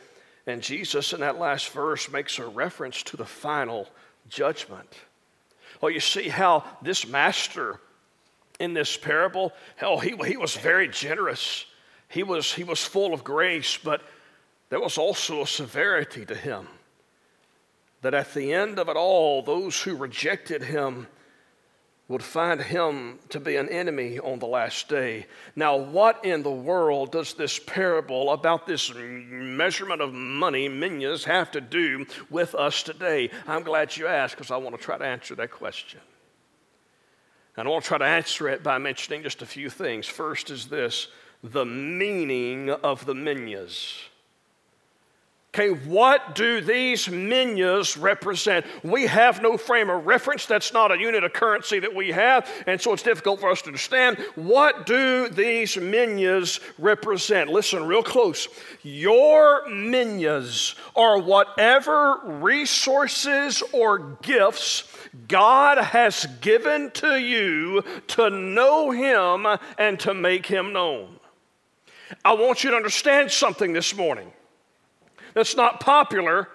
And 0.48 0.62
Jesus, 0.62 1.14
in 1.14 1.22
that 1.22 1.40
last 1.40 1.70
verse, 1.70 2.12
makes 2.12 2.40
a 2.40 2.48
reference 2.48 3.04
to 3.04 3.18
the 3.18 3.25
final 3.25 3.88
judgment. 4.30 4.90
Well, 5.82 5.92
you 5.92 6.00
see 6.00 6.30
how 6.30 6.64
this 6.82 7.08
master 7.08 7.80
in 8.60 8.74
this 8.74 8.96
parable, 8.96 9.54
hell, 9.75 10.00
he, 10.00 10.16
he 10.25 10.38
was 10.38 10.56
very 10.56 10.88
generous. 10.88 11.66
He 12.08 12.24
was, 12.24 12.54
he 12.54 12.64
was 12.64 12.84
full 12.84 13.14
of 13.14 13.24
grace, 13.24 13.78
but 13.78 14.02
there 14.70 14.80
was 14.80 14.98
also 14.98 15.42
a 15.42 15.48
severity 15.48 16.25
to 16.25 16.36
him. 16.36 16.68
That 18.02 18.14
at 18.14 18.34
the 18.34 18.54
end 18.54 18.80
of 18.80 18.88
it 18.88 18.96
all, 18.96 19.42
those 19.42 19.82
who 19.82 19.96
rejected 19.96 20.62
him 20.62 21.08
would 22.07 22.24
find 22.24 22.62
him 22.62 23.17
to 23.29 23.39
be 23.39 23.55
an 23.55 23.67
enemy 23.69 24.19
on 24.19 24.38
the 24.38 24.45
last 24.45 24.88
day. 24.88 25.25
Now, 25.55 25.75
what 25.75 26.24
in 26.24 26.43
the 26.43 26.51
world 26.51 27.12
does 27.12 27.33
this 27.33 27.57
parable 27.57 28.31
about 28.31 28.67
this 28.67 28.93
measurement 28.93 30.01
of 30.01 30.13
money, 30.13 30.69
minas, 30.69 31.25
have 31.25 31.50
to 31.51 31.62
do 31.62 32.05
with 32.29 32.53
us 32.53 32.83
today? 32.83 33.31
I'm 33.47 33.63
glad 33.63 33.97
you 33.97 34.05
asked 34.05 34.35
because 34.35 34.51
I 34.51 34.57
want 34.57 34.75
to 34.75 34.81
try 34.81 35.00
to 35.00 35.05
answer 35.05 35.33
that 35.35 35.51
question. 35.51 36.00
And 37.57 37.67
I 37.67 37.71
want 37.71 37.83
to 37.85 37.88
try 37.88 37.97
to 37.97 38.05
answer 38.05 38.50
it 38.50 38.62
by 38.62 38.77
mentioning 38.77 39.24
just 39.24 39.41
a 39.41 39.47
few 39.47 39.69
things. 39.69 40.05
First 40.05 40.51
is 40.51 40.67
this 40.67 41.07
the 41.43 41.65
meaning 41.65 42.69
of 42.69 43.05
the 43.05 43.15
minas. 43.15 44.00
Okay, 45.55 45.69
what 45.69 46.35
do 46.35 46.59
these 46.59 47.07
minyas 47.07 47.97
represent? 47.97 48.65
We 48.83 49.07
have 49.07 49.41
no 49.41 49.55
frame 49.55 49.89
of 49.89 50.05
reference. 50.05 50.45
That's 50.45 50.74
not 50.74 50.91
a 50.91 51.00
unit 51.00 51.24
of 51.24 51.31
currency 51.31 51.79
that 51.79 51.95
we 51.95 52.09
have, 52.09 52.51
and 52.67 52.81
so 52.81 52.91
it's 52.91 53.03
difficult 53.03 53.39
for 53.39 53.50
us 53.50 53.62
to 53.62 53.67
understand. 53.67 54.17
What 54.35 54.85
do 54.85 55.29
these 55.29 55.75
minyas 55.77 56.59
represent? 56.77 57.50
Listen 57.50 57.85
real 57.85 58.03
close. 58.03 58.50
Your 58.83 59.65
minyas 59.69 60.75
are 60.93 61.21
whatever 61.21 62.19
resources 62.25 63.63
or 63.71 64.17
gifts 64.24 64.83
God 65.29 65.77
has 65.77 66.27
given 66.41 66.91
to 66.95 67.15
you 67.15 67.81
to 68.07 68.29
know 68.29 68.91
Him 68.91 69.47
and 69.77 69.97
to 70.01 70.13
make 70.13 70.47
Him 70.47 70.74
known. 70.74 71.17
I 72.25 72.33
want 72.33 72.65
you 72.65 72.71
to 72.71 72.75
understand 72.75 73.31
something 73.31 73.71
this 73.71 73.95
morning 73.95 74.33
that's 75.36 75.56
not 75.56 75.80
popular, 75.80 76.50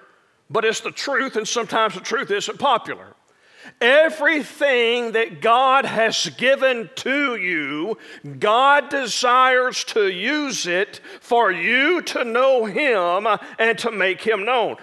but 0.51 0.65
it's 0.65 0.81
the 0.81 0.91
truth, 0.91 1.37
and 1.37 1.47
sometimes 1.47 1.95
the 1.95 2.01
truth 2.01 2.33
isn't 2.33 2.59
popular. 2.59 3.15
Everything 3.81 5.13
that 5.13 5.41
God 5.41 5.85
has 5.85 6.31
given 6.37 6.91
to 6.97 7.37
you, 7.37 7.99
God 8.39 8.89
desires 8.89 9.85
to 9.85 10.09
use 10.09 10.67
it 10.67 11.01
for 11.21 11.53
you 11.53 12.03
to 12.03 12.25
know 12.25 12.65
Him 12.65 13.27
and 13.59 13.79
to 13.79 13.93
make 13.93 14.23
Him 14.23 14.45
known. 14.45 14.77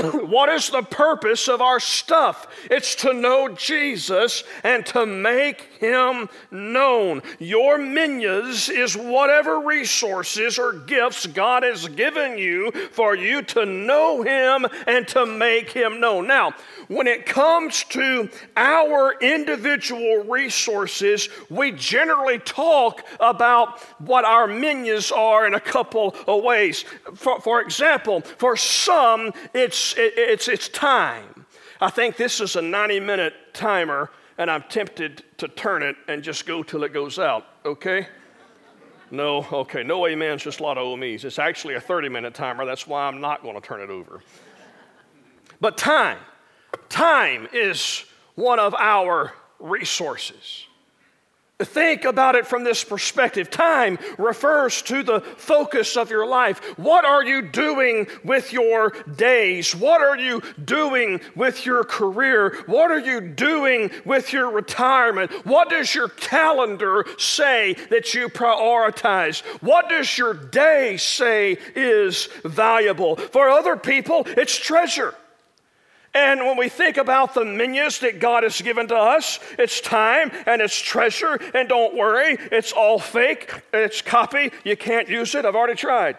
what 0.12 0.48
is 0.48 0.70
the 0.70 0.82
purpose 0.82 1.48
of 1.48 1.60
our 1.60 1.80
stuff? 1.80 2.46
It's 2.70 2.94
to 2.96 3.12
know 3.12 3.48
Jesus 3.48 4.44
and 4.62 4.84
to 4.86 5.04
make 5.04 5.62
him 5.78 6.28
known. 6.50 7.22
Your 7.38 7.78
minas 7.78 8.68
is 8.68 8.96
whatever 8.96 9.60
resources 9.60 10.58
or 10.58 10.72
gifts 10.72 11.26
God 11.26 11.62
has 11.62 11.88
given 11.88 12.38
you 12.38 12.70
for 12.92 13.14
you 13.14 13.42
to 13.42 13.66
know 13.66 14.22
him 14.22 14.66
and 14.86 15.06
to 15.08 15.26
make 15.26 15.70
him 15.70 16.00
known. 16.00 16.26
Now, 16.26 16.54
when 16.88 17.06
it 17.06 17.26
comes 17.26 17.84
to 17.90 18.28
our 18.56 19.14
individual 19.20 20.24
resources, 20.24 21.28
we 21.48 21.72
generally 21.72 22.38
talk 22.38 23.02
about 23.18 23.80
what 23.98 24.24
our 24.24 24.46
minas 24.46 25.12
are 25.12 25.46
in 25.46 25.54
a 25.54 25.60
couple 25.60 26.14
of 26.26 26.42
ways. 26.42 26.84
For, 27.14 27.40
for 27.40 27.60
example, 27.60 28.20
for 28.20 28.56
some, 28.56 29.32
it's 29.54 29.89
it's, 29.96 30.48
it's, 30.48 30.68
time. 30.68 31.46
I 31.80 31.90
think 31.90 32.16
this 32.16 32.40
is 32.40 32.56
a 32.56 32.62
90 32.62 33.00
minute 33.00 33.34
timer, 33.52 34.10
and 34.38 34.50
I'm 34.50 34.62
tempted 34.64 35.24
to 35.38 35.48
turn 35.48 35.82
it 35.82 35.96
and 36.08 36.22
just 36.22 36.46
go 36.46 36.62
till 36.62 36.84
it 36.84 36.92
goes 36.92 37.18
out, 37.18 37.46
okay? 37.64 38.06
No, 39.10 39.46
okay, 39.52 39.82
no 39.82 40.06
amens, 40.06 40.42
just 40.42 40.60
a 40.60 40.62
lot 40.62 40.78
of 40.78 40.84
OMEs. 40.84 41.24
It's 41.24 41.38
actually 41.38 41.74
a 41.74 41.80
30 41.80 42.08
minute 42.08 42.34
timer, 42.34 42.64
that's 42.64 42.86
why 42.86 43.06
I'm 43.06 43.20
not 43.20 43.42
going 43.42 43.54
to 43.54 43.60
turn 43.60 43.80
it 43.80 43.90
over. 43.90 44.22
But 45.60 45.76
time, 45.76 46.18
time 46.88 47.48
is 47.52 48.04
one 48.34 48.58
of 48.58 48.74
our 48.74 49.32
resources. 49.58 50.66
Think 51.60 52.04
about 52.04 52.34
it 52.34 52.46
from 52.46 52.64
this 52.64 52.82
perspective. 52.82 53.50
Time 53.50 53.98
refers 54.18 54.82
to 54.82 55.02
the 55.02 55.20
focus 55.20 55.96
of 55.96 56.10
your 56.10 56.26
life. 56.26 56.58
What 56.78 57.04
are 57.04 57.24
you 57.24 57.42
doing 57.42 58.06
with 58.24 58.52
your 58.52 58.90
days? 59.16 59.74
What 59.74 60.00
are 60.00 60.16
you 60.16 60.42
doing 60.64 61.20
with 61.36 61.66
your 61.66 61.84
career? 61.84 62.56
What 62.66 62.90
are 62.90 63.00
you 63.00 63.20
doing 63.20 63.90
with 64.04 64.32
your 64.32 64.50
retirement? 64.50 65.30
What 65.44 65.70
does 65.70 65.94
your 65.94 66.08
calendar 66.08 67.04
say 67.18 67.74
that 67.90 68.14
you 68.14 68.28
prioritize? 68.28 69.40
What 69.62 69.88
does 69.88 70.16
your 70.16 70.34
day 70.34 70.96
say 70.96 71.58
is 71.74 72.28
valuable? 72.44 73.16
For 73.16 73.48
other 73.48 73.76
people, 73.76 74.24
it's 74.26 74.56
treasure. 74.56 75.14
And 76.12 76.40
when 76.40 76.56
we 76.56 76.68
think 76.68 76.96
about 76.96 77.34
the 77.34 77.44
minas 77.44 78.00
that 78.00 78.18
God 78.18 78.42
has 78.42 78.60
given 78.60 78.88
to 78.88 78.96
us, 78.96 79.38
it's 79.58 79.80
time 79.80 80.32
and 80.46 80.60
it's 80.60 80.76
treasure. 80.76 81.40
And 81.54 81.68
don't 81.68 81.94
worry, 81.94 82.36
it's 82.50 82.72
all 82.72 82.98
fake, 82.98 83.62
it's 83.72 84.02
copy. 84.02 84.50
You 84.64 84.76
can't 84.76 85.08
use 85.08 85.34
it. 85.34 85.44
I've 85.44 85.54
already 85.54 85.76
tried. 85.76 86.18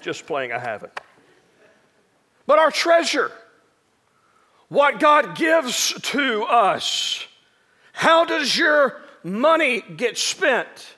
Just 0.00 0.26
playing, 0.26 0.52
I 0.52 0.58
haven't. 0.58 1.00
But 2.46 2.58
our 2.58 2.70
treasure, 2.70 3.32
what 4.68 5.00
God 5.00 5.36
gives 5.36 5.92
to 5.92 6.44
us, 6.44 7.26
how 7.92 8.24
does 8.24 8.56
your 8.56 9.00
money 9.22 9.80
get 9.80 10.18
spent? 10.18 10.96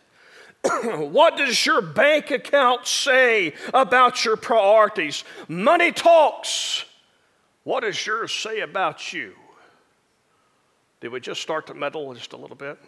what 0.83 1.37
does 1.37 1.65
your 1.65 1.81
bank 1.81 2.31
account 2.31 2.87
say 2.87 3.55
about 3.73 4.25
your 4.25 4.37
priorities? 4.37 5.25
Money 5.47 5.93
talks. 5.93 6.86
What 7.66 7.80
does 7.80 8.06
yours 8.06 8.32
say 8.32 8.61
about 8.61 9.12
you? 9.12 9.35
Did 11.00 11.11
we 11.11 11.18
just 11.18 11.42
start 11.42 11.66
to 11.66 11.75
meddle 11.75 12.14
just 12.14 12.32
a 12.32 12.37
little 12.37 12.54
bit? 12.54 12.78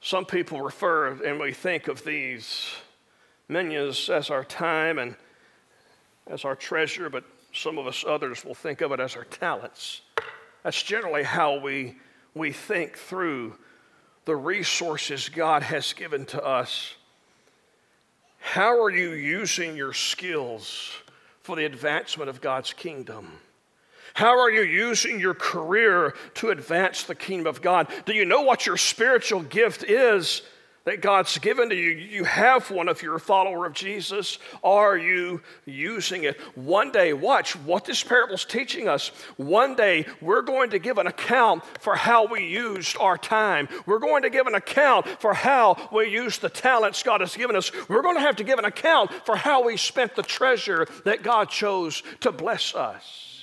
Some 0.00 0.24
people 0.24 0.60
refer 0.60 1.12
and 1.22 1.38
we 1.38 1.52
think 1.52 1.86
of 1.86 2.02
these 2.02 2.72
minas 3.48 4.10
as 4.10 4.28
our 4.28 4.42
time 4.42 4.98
and 4.98 5.14
as 6.26 6.44
our 6.44 6.56
treasure, 6.56 7.08
but 7.08 7.22
some 7.52 7.78
of 7.78 7.86
us 7.86 8.04
others 8.04 8.44
will 8.44 8.56
think 8.56 8.80
of 8.80 8.90
it 8.90 8.98
as 8.98 9.14
our 9.14 9.24
talents. 9.26 10.00
That's 10.64 10.82
generally 10.82 11.22
how 11.22 11.60
we, 11.60 11.94
we 12.34 12.50
think 12.50 12.98
through 12.98 13.56
the 14.24 14.34
resources 14.34 15.28
God 15.28 15.62
has 15.62 15.92
given 15.92 16.26
to 16.26 16.44
us. 16.44 16.96
How 18.40 18.82
are 18.82 18.90
you 18.90 19.12
using 19.12 19.76
your 19.76 19.92
skills? 19.92 20.90
For 21.44 21.56
the 21.56 21.66
advancement 21.66 22.30
of 22.30 22.40
God's 22.40 22.72
kingdom? 22.72 23.30
How 24.14 24.40
are 24.40 24.50
you 24.50 24.62
using 24.62 25.20
your 25.20 25.34
career 25.34 26.14
to 26.34 26.48
advance 26.48 27.02
the 27.02 27.14
kingdom 27.14 27.46
of 27.46 27.60
God? 27.60 27.86
Do 28.06 28.14
you 28.14 28.24
know 28.24 28.42
what 28.42 28.64
your 28.64 28.78
spiritual 28.78 29.42
gift 29.42 29.84
is 29.84 30.42
that 30.84 31.00
God's 31.00 31.38
given 31.38 31.70
to 31.70 31.74
you? 31.74 31.90
You 31.90 32.24
have 32.24 32.70
one 32.70 32.88
if 32.88 33.02
you're 33.02 33.14
a 33.14 33.20
follower 33.20 33.66
of 33.66 33.72
Jesus. 33.72 34.38
Are 34.62 34.96
you 34.96 35.40
using 35.64 36.24
it? 36.24 36.38
One 36.54 36.92
day, 36.92 37.12
watch 37.12 37.56
what 37.56 37.84
this 37.84 38.02
parable 38.04 38.34
is 38.34 38.44
teaching 38.44 38.86
us. 38.86 39.08
One 39.36 39.74
day, 39.74 40.06
we're 40.20 40.42
going 40.42 40.70
to 40.70 40.78
give 40.78 40.98
an 40.98 41.06
account 41.06 41.64
for 41.80 41.96
how 41.96 42.26
we 42.26 42.46
used 42.46 42.96
our 42.98 43.16
time. 43.16 43.68
We're 43.86 43.98
going 43.98 44.22
to 44.22 44.30
give 44.30 44.46
an 44.46 44.54
account 44.54 45.06
for 45.20 45.32
how 45.32 45.88
we 45.90 46.08
used 46.10 46.42
the 46.42 46.50
talents 46.50 47.02
God 47.02 47.22
has 47.22 47.36
given 47.36 47.56
us. 47.56 47.72
We're 47.88 48.02
going 48.02 48.16
to 48.16 48.20
have 48.20 48.36
to 48.36 48.44
give 48.44 48.58
an 48.58 48.66
account 48.66 49.10
for 49.24 49.36
how 49.36 49.64
we 49.64 49.78
spent 49.78 50.14
the 50.14 50.22
treasure 50.22 50.86
that 51.04 51.22
God 51.22 51.48
chose 51.48 52.02
to 52.20 52.30
bless 52.30 52.74
us. 52.74 53.42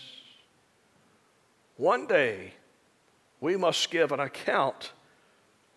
One 1.77 2.05
day, 2.05 2.53
we 3.39 3.57
must 3.57 3.89
give 3.89 4.11
an 4.11 4.19
account 4.19 4.91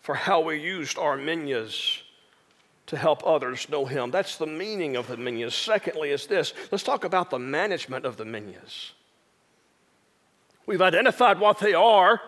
for 0.05 0.13
how 0.13 0.39
we 0.39 0.59
used 0.59 0.99
our 0.99 1.17
minas 1.17 2.03
to 2.85 2.95
help 2.95 3.25
others 3.25 3.67
know 3.69 3.85
Him. 3.85 4.11
That's 4.11 4.37
the 4.37 4.45
meaning 4.45 4.95
of 4.95 5.07
the 5.07 5.17
minas. 5.17 5.55
Secondly, 5.55 6.11
is 6.11 6.27
this 6.27 6.53
let's 6.71 6.83
talk 6.83 7.03
about 7.03 7.31
the 7.31 7.39
management 7.39 8.05
of 8.05 8.15
the 8.15 8.23
minas. 8.23 8.93
We've 10.67 10.83
identified 10.83 11.39
what 11.39 11.57
they 11.57 11.73
are. 11.73 12.21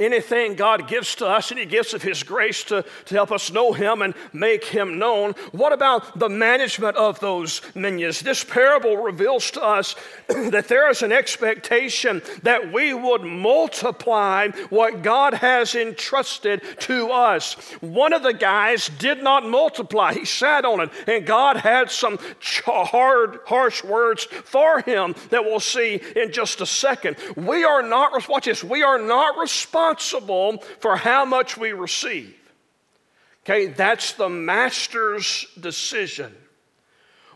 Anything 0.00 0.56
God 0.56 0.88
gives 0.88 1.14
to 1.16 1.26
us, 1.28 1.52
any 1.52 1.66
gifts 1.66 1.94
of 1.94 2.02
His 2.02 2.24
grace 2.24 2.64
to, 2.64 2.84
to 3.04 3.14
help 3.14 3.30
us 3.30 3.52
know 3.52 3.72
Him 3.72 4.02
and 4.02 4.12
make 4.32 4.64
Him 4.64 4.98
known. 4.98 5.34
What 5.52 5.72
about 5.72 6.18
the 6.18 6.28
management 6.28 6.96
of 6.96 7.20
those 7.20 7.62
minions? 7.76 8.18
This 8.18 8.42
parable 8.42 8.96
reveals 8.96 9.52
to 9.52 9.62
us 9.62 9.94
that 10.26 10.66
there 10.66 10.90
is 10.90 11.02
an 11.02 11.12
expectation 11.12 12.22
that 12.42 12.72
we 12.72 12.92
would 12.92 13.22
multiply 13.22 14.48
what 14.68 15.02
God 15.02 15.34
has 15.34 15.76
entrusted 15.76 16.62
to 16.80 17.12
us. 17.12 17.54
One 17.80 18.12
of 18.12 18.24
the 18.24 18.34
guys 18.34 18.90
did 18.98 19.22
not 19.22 19.48
multiply, 19.48 20.12
he 20.12 20.24
sat 20.24 20.64
on 20.64 20.80
it, 20.80 20.90
and 21.06 21.24
God 21.24 21.58
had 21.58 21.88
some 21.88 22.18
hard, 22.66 23.38
harsh 23.46 23.84
words 23.84 24.24
for 24.24 24.80
him 24.80 25.14
that 25.30 25.44
we'll 25.44 25.60
see 25.60 26.00
in 26.16 26.32
just 26.32 26.60
a 26.60 26.66
second. 26.66 27.16
We 27.36 27.62
are 27.62 27.82
not, 27.82 28.28
watch 28.28 28.46
this, 28.46 28.64
we 28.64 28.82
are 28.82 28.98
not 28.98 29.38
responsible 29.38 29.83
responsible 29.84 30.58
for 30.80 30.96
how 30.96 31.24
much 31.24 31.56
we 31.56 31.72
receive. 31.72 32.34
Okay, 33.44 33.66
that's 33.66 34.12
the 34.12 34.28
master's 34.28 35.46
decision. 35.60 36.34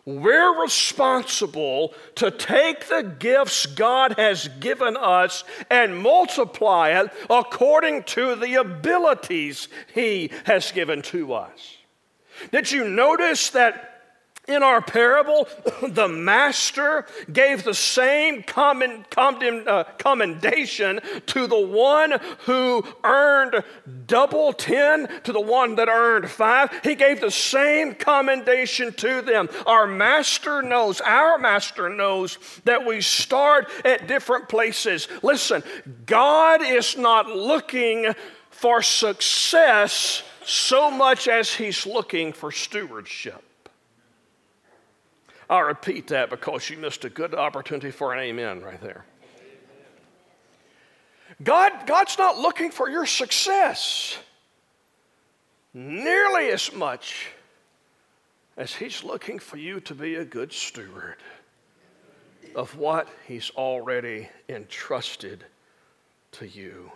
We're 0.06 0.62
responsible 0.62 1.92
to 2.14 2.30
take 2.30 2.88
the 2.88 3.02
gifts 3.18 3.66
God 3.66 4.14
has 4.16 4.48
given 4.58 4.96
us 4.96 5.44
and 5.68 5.98
multiply 5.98 6.98
it 6.98 7.10
according 7.28 8.04
to 8.04 8.34
the 8.34 8.54
abilities 8.54 9.68
He 9.94 10.30
has 10.44 10.72
given 10.72 11.02
to 11.02 11.34
us. 11.34 11.76
Did 12.52 12.72
you 12.72 12.88
notice 12.88 13.50
that 13.50 13.97
in 14.48 14.62
our 14.62 14.80
parable, 14.80 15.46
the 15.88 16.08
master 16.08 17.06
gave 17.32 17.62
the 17.62 17.74
same 17.74 18.44
uh, 18.56 19.84
commendation 19.98 21.00
to 21.26 21.46
the 21.46 21.66
one 21.66 22.14
who 22.46 22.84
earned 23.04 23.62
double 24.06 24.52
10 24.52 25.08
to 25.24 25.32
the 25.32 25.40
one 25.40 25.76
that 25.76 25.88
earned 25.88 26.30
five. 26.30 26.70
He 26.82 26.94
gave 26.94 27.20
the 27.20 27.30
same 27.30 27.94
commendation 27.94 28.92
to 28.94 29.22
them. 29.22 29.48
Our 29.66 29.86
master 29.86 30.62
knows, 30.62 31.00
our 31.00 31.38
master 31.38 31.88
knows 31.88 32.38
that 32.64 32.84
we 32.84 33.00
start 33.02 33.68
at 33.84 34.08
different 34.08 34.48
places. 34.48 35.08
Listen, 35.22 35.62
God 36.06 36.62
is 36.62 36.96
not 36.96 37.28
looking 37.28 38.14
for 38.50 38.82
success 38.82 40.22
so 40.44 40.90
much 40.90 41.28
as 41.28 41.52
He's 41.54 41.86
looking 41.86 42.32
for 42.32 42.50
stewardship. 42.50 43.44
I'll 45.50 45.62
repeat 45.62 46.08
that 46.08 46.28
because 46.28 46.68
you 46.68 46.76
missed 46.76 47.04
a 47.04 47.10
good 47.10 47.34
opportunity 47.34 47.90
for 47.90 48.12
an 48.12 48.20
amen 48.20 48.60
right 48.60 48.80
there. 48.80 49.04
God, 51.42 51.86
God's 51.86 52.18
not 52.18 52.36
looking 52.36 52.70
for 52.70 52.88
your 52.88 53.06
success 53.06 54.18
nearly 55.72 56.50
as 56.50 56.72
much 56.74 57.28
as 58.56 58.74
He's 58.74 59.04
looking 59.04 59.38
for 59.38 59.56
you 59.56 59.80
to 59.80 59.94
be 59.94 60.16
a 60.16 60.24
good 60.24 60.52
steward 60.52 61.16
of 62.54 62.76
what 62.76 63.08
He's 63.26 63.50
already 63.50 64.28
entrusted 64.48 65.44
to 66.32 66.46
you. 66.46 66.90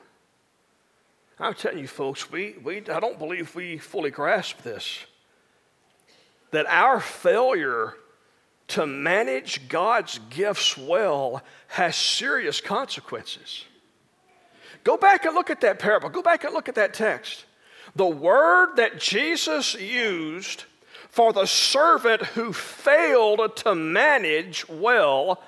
I'm 1.39 1.55
telling 1.55 1.79
you, 1.79 1.87
folks, 1.87 2.31
we, 2.31 2.57
we, 2.63 2.79
I 2.79 3.01
don't 3.01 3.19
believe 3.19 3.55
we 3.55 3.79
fully 3.79 4.11
grasp 4.11 4.63
this. 4.63 4.99
That 6.51 6.67
our 6.67 7.01
failure 7.01 7.95
to 8.73 8.87
manage 8.87 9.69
God's 9.69 10.19
gifts 10.31 10.79
well 10.79 11.43
has 11.69 11.95
serious 11.95 12.61
consequences. 12.61 13.67
Go 14.83 14.97
back 14.97 15.27
and 15.27 15.35
look 15.35 15.51
at 15.51 15.61
that 15.61 15.79
parable. 15.79 16.09
Go 16.09 16.23
back 16.23 16.45
and 16.45 16.55
look 16.55 16.71
at 16.71 16.75
that 16.77 16.95
text. 16.95 17.45
The 17.97 18.07
word 18.07 18.77
that 18.77 18.99
Jesus 18.99 19.75
used 19.75 20.65
for 21.11 21.35
the 21.35 21.45
servant 21.45 22.23
who 22.23 22.55
failed 22.55 23.57
to 23.57 23.75
manage 23.75 24.67
well, 24.67 25.43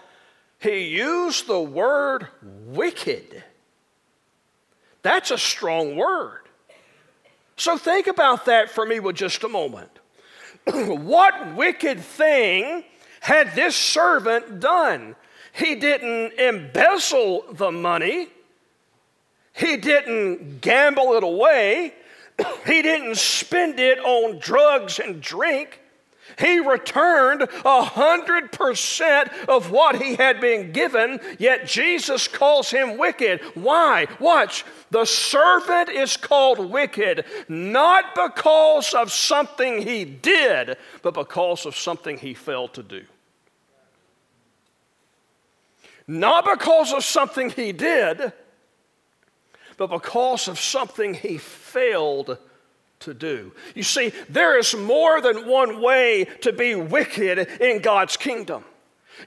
he 0.58 0.80
used 0.80 1.46
the 1.46 1.62
word 1.62 2.28
wicked. 2.42 3.42
That's 5.00 5.30
a 5.30 5.38
strong 5.38 5.96
word. 5.96 6.42
So 7.56 7.78
think 7.78 8.06
about 8.06 8.44
that 8.44 8.68
for 8.68 8.84
me 8.84 9.00
with 9.00 9.16
just 9.16 9.42
a 9.44 9.48
moment. 9.48 9.90
what 10.66 11.54
wicked 11.56 12.00
thing 12.00 12.84
had 13.24 13.54
this 13.54 13.74
servant 13.74 14.60
done? 14.60 15.16
He 15.52 15.76
didn't 15.76 16.38
embezzle 16.38 17.46
the 17.52 17.72
money, 17.72 18.28
he 19.54 19.78
didn't 19.78 20.60
gamble 20.60 21.14
it 21.14 21.22
away, 21.24 21.94
he 22.66 22.82
didn't 22.82 23.16
spend 23.16 23.80
it 23.80 23.98
on 23.98 24.40
drugs 24.40 24.98
and 24.98 25.22
drink. 25.22 25.80
He 26.38 26.58
returned 26.58 27.48
a 27.64 27.82
hundred 27.82 28.52
percent 28.52 29.30
of 29.48 29.70
what 29.70 30.02
he 30.02 30.16
had 30.16 30.40
been 30.40 30.72
given, 30.72 31.20
yet 31.38 31.66
Jesus 31.66 32.28
calls 32.28 32.70
him 32.70 32.98
wicked. 32.98 33.40
Why? 33.54 34.06
Watch. 34.20 34.64
The 34.90 35.04
servant 35.06 35.88
is 35.88 36.16
called 36.18 36.70
wicked 36.70 37.24
not 37.48 38.14
because 38.14 38.92
of 38.92 39.12
something 39.12 39.80
he 39.80 40.04
did, 40.04 40.76
but 41.02 41.14
because 41.14 41.64
of 41.64 41.74
something 41.74 42.18
he 42.18 42.34
failed 42.34 42.74
to 42.74 42.82
do. 42.82 43.02
Not 46.06 46.44
because 46.44 46.92
of 46.92 47.04
something 47.04 47.50
he 47.50 47.72
did, 47.72 48.32
but 49.76 49.88
because 49.88 50.48
of 50.48 50.60
something 50.60 51.14
he 51.14 51.38
failed 51.38 52.38
to 53.00 53.14
do. 53.14 53.52
You 53.74 53.82
see, 53.82 54.12
there 54.28 54.58
is 54.58 54.74
more 54.74 55.20
than 55.20 55.48
one 55.48 55.80
way 55.80 56.24
to 56.42 56.52
be 56.52 56.74
wicked 56.74 57.38
in 57.60 57.80
God's 57.80 58.16
kingdom. 58.16 58.64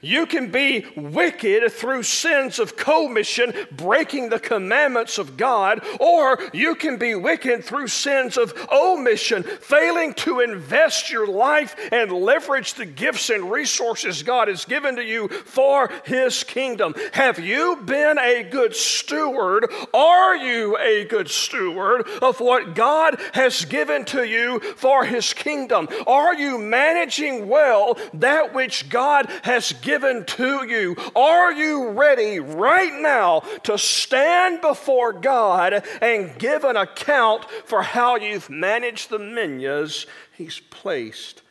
You 0.00 0.26
can 0.26 0.50
be 0.50 0.86
wicked 0.96 1.72
through 1.72 2.02
sins 2.04 2.58
of 2.58 2.76
commission, 2.76 3.52
breaking 3.72 4.28
the 4.28 4.38
commandments 4.38 5.18
of 5.18 5.36
God, 5.36 5.84
or 6.00 6.38
you 6.52 6.74
can 6.74 6.98
be 6.98 7.14
wicked 7.14 7.64
through 7.64 7.88
sins 7.88 8.36
of 8.36 8.54
omission, 8.72 9.42
failing 9.42 10.14
to 10.14 10.40
invest 10.40 11.10
your 11.10 11.26
life 11.26 11.74
and 11.92 12.12
leverage 12.12 12.74
the 12.74 12.86
gifts 12.86 13.30
and 13.30 13.50
resources 13.50 14.22
God 14.22 14.48
has 14.48 14.64
given 14.64 14.96
to 14.96 15.04
you 15.04 15.28
for 15.28 15.90
His 16.04 16.44
kingdom. 16.44 16.94
Have 17.12 17.38
you 17.38 17.76
been 17.84 18.18
a 18.18 18.44
good 18.44 18.74
steward? 18.74 19.70
Are 19.92 20.36
you 20.36 20.76
a 20.78 21.04
good 21.04 21.28
steward 21.28 22.06
of 22.22 22.40
what 22.40 22.74
God 22.74 23.20
has 23.34 23.64
given 23.64 24.04
to 24.06 24.24
you 24.24 24.60
for 24.60 25.04
His 25.04 25.32
kingdom? 25.32 25.88
Are 26.06 26.34
you 26.34 26.58
managing 26.58 27.48
well 27.48 27.98
that 28.14 28.54
which 28.54 28.88
God 28.88 29.26
has 29.42 29.72
given 29.82 30.24
to 30.24 30.66
you. 30.66 30.96
Are 31.14 31.52
you 31.52 31.90
ready 31.90 32.40
right 32.40 32.92
now 33.00 33.40
to 33.64 33.78
stand 33.78 34.60
before 34.60 35.12
God 35.12 35.82
and 36.00 36.38
give 36.38 36.64
an 36.64 36.76
account 36.76 37.44
for 37.64 37.82
how 37.82 38.16
you've 38.16 38.50
managed 38.50 39.10
the 39.10 39.18
minas 39.18 40.06
He's 40.36 40.60
placed 40.60 41.42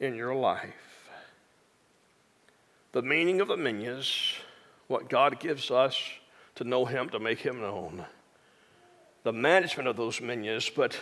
in 0.00 0.14
your 0.14 0.34
life? 0.34 1.10
The 2.92 3.02
meaning 3.02 3.40
of 3.40 3.48
the 3.48 3.56
minas, 3.56 4.34
what 4.86 5.08
God 5.08 5.38
gives 5.38 5.70
us 5.70 6.00
to 6.54 6.64
know 6.64 6.84
Him, 6.84 7.10
to 7.10 7.18
make 7.18 7.40
Him 7.40 7.60
known. 7.60 8.06
The 9.22 9.32
management 9.32 9.88
of 9.88 9.96
those 9.96 10.20
minas, 10.20 10.70
but 10.74 10.98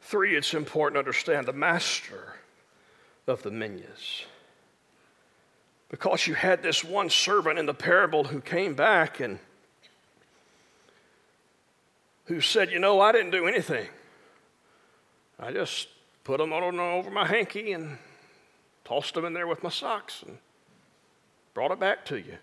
three, 0.00 0.36
it's 0.36 0.54
important 0.54 0.96
to 0.96 0.98
understand 0.98 1.46
the 1.46 1.52
master 1.52 2.34
of 3.26 3.42
the 3.42 3.50
minas 3.50 4.24
because 5.88 6.26
you 6.26 6.34
had 6.34 6.62
this 6.62 6.82
one 6.82 7.10
servant 7.10 7.58
in 7.58 7.66
the 7.66 7.74
parable 7.74 8.24
who 8.24 8.40
came 8.40 8.74
back 8.74 9.20
and 9.20 9.38
who 12.26 12.40
said, 12.40 12.70
You 12.70 12.78
know, 12.78 13.00
I 13.00 13.12
didn't 13.12 13.30
do 13.30 13.46
anything. 13.46 13.86
I 15.38 15.52
just 15.52 15.88
put 16.24 16.38
them 16.38 16.52
on 16.52 16.78
over 16.78 17.10
my 17.10 17.26
hanky 17.26 17.72
and 17.72 17.98
tossed 18.84 19.14
them 19.14 19.24
in 19.24 19.32
there 19.32 19.46
with 19.46 19.62
my 19.62 19.70
socks 19.70 20.22
and 20.26 20.38
brought 21.52 21.70
it 21.70 21.80
back 21.80 22.04
to 22.06 22.16
you. 22.16 22.38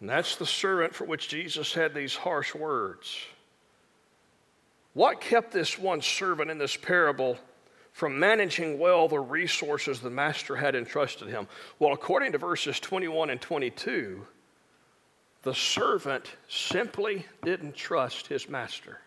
And 0.00 0.10
that's 0.10 0.36
the 0.36 0.46
servant 0.46 0.94
for 0.94 1.04
which 1.04 1.28
Jesus 1.28 1.72
had 1.72 1.94
these 1.94 2.14
harsh 2.16 2.54
words. 2.54 3.16
What 4.94 5.20
kept 5.20 5.52
this 5.52 5.78
one 5.78 6.02
servant 6.02 6.50
in 6.50 6.58
this 6.58 6.76
parable 6.76 7.38
from 7.92 8.18
managing 8.18 8.78
well 8.78 9.06
the 9.06 9.20
resources 9.20 10.00
the 10.00 10.10
master 10.10 10.56
had 10.56 10.74
entrusted 10.74 11.28
him? 11.28 11.46
Well, 11.78 11.92
according 11.92 12.32
to 12.32 12.38
verses 12.38 12.80
21 12.80 13.30
and 13.30 13.40
22, 13.40 14.26
the 15.42 15.54
servant 15.54 16.30
simply 16.48 17.26
didn't 17.44 17.74
trust 17.74 18.28
his 18.28 18.48
master. 18.48 18.98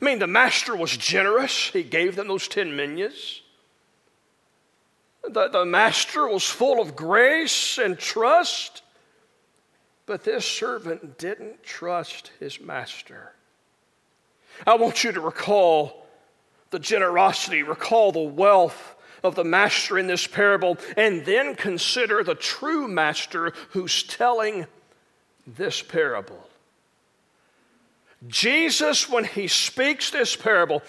I 0.00 0.04
mean, 0.04 0.18
the 0.18 0.26
master 0.26 0.74
was 0.76 0.96
generous, 0.96 1.68
he 1.68 1.82
gave 1.82 2.16
them 2.16 2.28
those 2.28 2.48
10 2.48 2.74
minas. 2.76 3.42
The, 5.28 5.48
the 5.48 5.64
master 5.64 6.28
was 6.28 6.44
full 6.44 6.82
of 6.82 6.94
grace 6.94 7.78
and 7.78 7.98
trust. 7.98 8.82
But 10.06 10.24
this 10.24 10.44
servant 10.44 11.18
didn't 11.18 11.62
trust 11.62 12.30
his 12.38 12.60
master. 12.60 13.32
I 14.66 14.74
want 14.74 15.02
you 15.02 15.12
to 15.12 15.20
recall 15.20 16.03
the 16.74 16.80
generosity, 16.80 17.62
recall 17.62 18.10
the 18.10 18.18
wealth 18.18 18.96
of 19.22 19.36
the 19.36 19.44
master 19.44 19.96
in 19.96 20.08
this 20.08 20.26
parable, 20.26 20.76
and 20.96 21.24
then 21.24 21.54
consider 21.54 22.24
the 22.24 22.34
true 22.34 22.88
master 22.88 23.52
who's 23.70 24.02
telling 24.02 24.66
this 25.46 25.80
parable. 25.80 26.48
Jesus, 28.26 29.08
when 29.08 29.24
he 29.24 29.46
speaks 29.46 30.10
this 30.10 30.34
parable, 30.34 30.82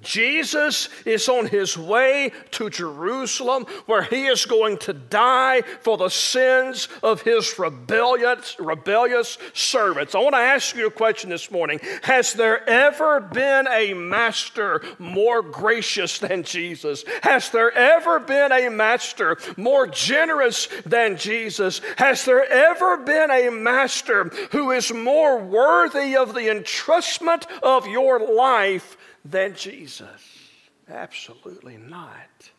Jesus 0.00 0.88
is 1.04 1.28
on 1.28 1.46
his 1.46 1.76
way 1.76 2.30
to 2.52 2.70
Jerusalem 2.70 3.66
where 3.86 4.02
he 4.02 4.26
is 4.26 4.46
going 4.46 4.78
to 4.78 4.92
die 4.92 5.62
for 5.80 5.96
the 5.96 6.08
sins 6.08 6.88
of 7.02 7.22
his 7.22 7.58
rebellious, 7.58 8.56
rebellious 8.60 9.38
servants. 9.54 10.14
I 10.14 10.20
want 10.20 10.34
to 10.34 10.38
ask 10.38 10.76
you 10.76 10.86
a 10.86 10.90
question 10.90 11.30
this 11.30 11.50
morning. 11.50 11.80
Has 12.02 12.32
there 12.32 12.68
ever 12.68 13.20
been 13.20 13.66
a 13.66 13.92
master 13.94 14.82
more 15.00 15.42
gracious 15.42 16.18
than 16.20 16.44
Jesus? 16.44 17.04
Has 17.22 17.50
there 17.50 17.72
ever 17.72 18.20
been 18.20 18.52
a 18.52 18.68
master 18.68 19.36
more 19.56 19.88
generous 19.88 20.68
than 20.86 21.16
Jesus? 21.16 21.80
Has 21.96 22.24
there 22.24 22.48
ever 22.48 22.98
been 22.98 23.32
a 23.32 23.50
master 23.50 24.24
who 24.52 24.70
is 24.70 24.92
more 24.92 25.38
worthy 25.38 26.16
of 26.16 26.34
the 26.34 26.42
entrustment 26.42 27.46
of 27.62 27.88
your 27.88 28.20
life 28.20 28.96
than 29.24 29.54
Jesus? 29.54 30.50
Absolutely 30.88 31.76
not. 31.76 32.50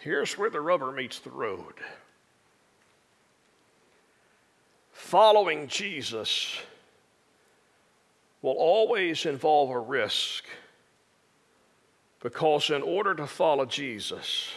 Here's 0.00 0.38
where 0.38 0.50
the 0.50 0.60
rubber 0.60 0.92
meets 0.92 1.18
the 1.18 1.30
road. 1.30 1.74
Following 4.92 5.68
Jesus 5.68 6.58
will 8.42 8.56
always 8.56 9.26
involve 9.26 9.70
a 9.70 9.78
risk 9.78 10.44
because, 12.22 12.70
in 12.70 12.82
order 12.82 13.14
to 13.14 13.26
follow 13.26 13.64
Jesus, 13.64 14.50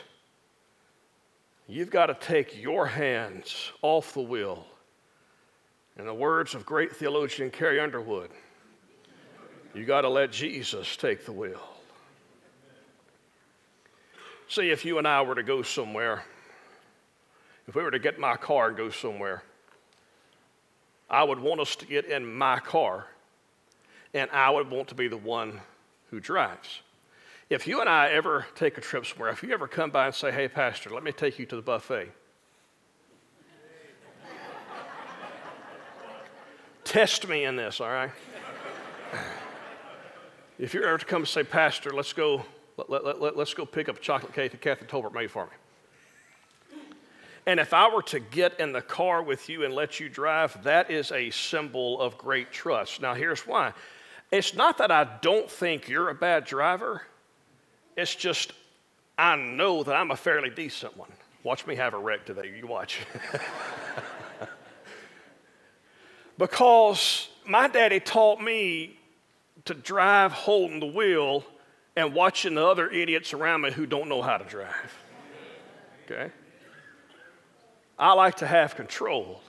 you've 1.67 1.89
got 1.89 2.07
to 2.07 2.13
take 2.15 2.61
your 2.61 2.85
hands 2.85 3.71
off 3.81 4.13
the 4.13 4.21
wheel 4.21 4.65
in 5.99 6.05
the 6.05 6.13
words 6.13 6.55
of 6.55 6.65
great 6.65 6.95
theologian 6.95 7.51
Carrie 7.51 7.81
Underwood, 7.81 8.29
you 9.75 9.83
got 9.83 10.01
to 10.01 10.09
let 10.09 10.31
Jesus 10.31 10.95
take 10.95 11.25
the 11.25 11.33
wheel. 11.33 11.61
See, 14.47 14.71
if 14.71 14.85
you 14.85 14.97
and 14.97 15.05
I 15.05 15.21
were 15.21 15.35
to 15.35 15.43
go 15.43 15.61
somewhere, 15.61 16.23
if 17.67 17.75
we 17.75 17.83
were 17.83 17.91
to 17.91 17.99
get 17.99 18.17
my 18.17 18.37
car 18.37 18.69
and 18.69 18.77
go 18.77 18.89
somewhere, 18.89 19.43
I 21.09 21.23
would 21.23 21.39
want 21.39 21.59
us 21.59 21.75
to 21.75 21.85
get 21.85 22.05
in 22.05 22.25
my 22.25 22.59
car, 22.59 23.07
and 24.13 24.31
I 24.31 24.49
would 24.49 24.71
want 24.71 24.87
to 24.87 24.95
be 24.95 25.09
the 25.09 25.17
one 25.17 25.59
who 26.11 26.21
drives. 26.21 26.81
If 27.49 27.67
you 27.67 27.81
and 27.81 27.89
I 27.89 28.09
ever 28.11 28.45
take 28.55 28.77
a 28.77 28.81
trip 28.81 29.05
somewhere, 29.05 29.31
if 29.31 29.43
you 29.43 29.51
ever 29.51 29.67
come 29.67 29.91
by 29.91 30.05
and 30.05 30.15
say, 30.15 30.31
Hey, 30.31 30.47
Pastor, 30.47 30.91
let 30.91 31.03
me 31.03 31.11
take 31.11 31.39
you 31.39 31.45
to 31.47 31.57
the 31.57 31.61
buffet, 31.61 32.09
Test 36.89 37.27
me 37.27 37.45
in 37.45 37.55
this, 37.55 37.79
all 37.81 37.87
right? 37.87 38.09
if 40.57 40.73
you're 40.73 40.87
ever 40.87 40.97
to 40.97 41.05
come 41.05 41.21
and 41.21 41.27
say, 41.27 41.43
Pastor, 41.43 41.91
let's 41.91 42.13
go, 42.13 42.43
let, 42.77 43.05
let, 43.05 43.21
let, 43.21 43.37
let's 43.37 43.53
go 43.53 43.63
pick 43.63 43.89
up 43.89 43.97
a 43.97 43.99
chocolate 43.99 44.33
cake 44.33 44.53
that 44.53 44.61
Kathy 44.61 44.87
Tolbert 44.87 45.13
made 45.13 45.29
for 45.29 45.45
me. 45.45 46.77
And 47.45 47.59
if 47.59 47.75
I 47.75 47.93
were 47.93 48.01
to 48.01 48.19
get 48.19 48.59
in 48.59 48.71
the 48.73 48.81
car 48.81 49.21
with 49.21 49.49
you 49.49 49.65
and 49.65 49.75
let 49.75 49.99
you 49.99 50.09
drive, 50.09 50.63
that 50.63 50.89
is 50.89 51.11
a 51.11 51.29
symbol 51.29 52.01
of 52.01 52.17
great 52.17 52.51
trust. 52.51 53.03
Now, 53.03 53.13
here's 53.13 53.41
why 53.41 53.73
it's 54.31 54.55
not 54.55 54.79
that 54.79 54.89
I 54.89 55.19
don't 55.21 55.49
think 55.49 55.89
you're 55.89 56.09
a 56.09 56.15
bad 56.15 56.43
driver, 56.43 57.03
it's 57.95 58.15
just 58.15 58.51
I 59.15 59.35
know 59.35 59.83
that 59.83 59.95
I'm 59.95 60.09
a 60.09 60.17
fairly 60.17 60.49
decent 60.49 60.97
one. 60.97 61.11
Watch 61.43 61.67
me 61.67 61.75
have 61.75 61.93
a 61.93 61.99
wreck 61.99 62.25
today. 62.25 62.51
You 62.57 62.65
watch. 62.65 62.97
because 66.39 67.27
my 67.45 67.67
daddy 67.67 67.99
taught 67.99 68.41
me 68.41 68.97
to 69.65 69.73
drive 69.73 70.31
holding 70.31 70.79
the 70.79 70.85
wheel 70.85 71.43
and 71.97 72.15
watching 72.15 72.55
the 72.55 72.65
other 72.65 72.89
idiots 72.89 73.33
around 73.33 73.61
me 73.61 73.71
who 73.71 73.85
don't 73.85 74.07
know 74.07 74.21
how 74.21 74.37
to 74.37 74.45
drive. 74.45 74.95
Okay? 76.05 76.31
I 77.99 78.13
like 78.13 78.37
to 78.37 78.47
have 78.47 78.75
control. 78.77 79.41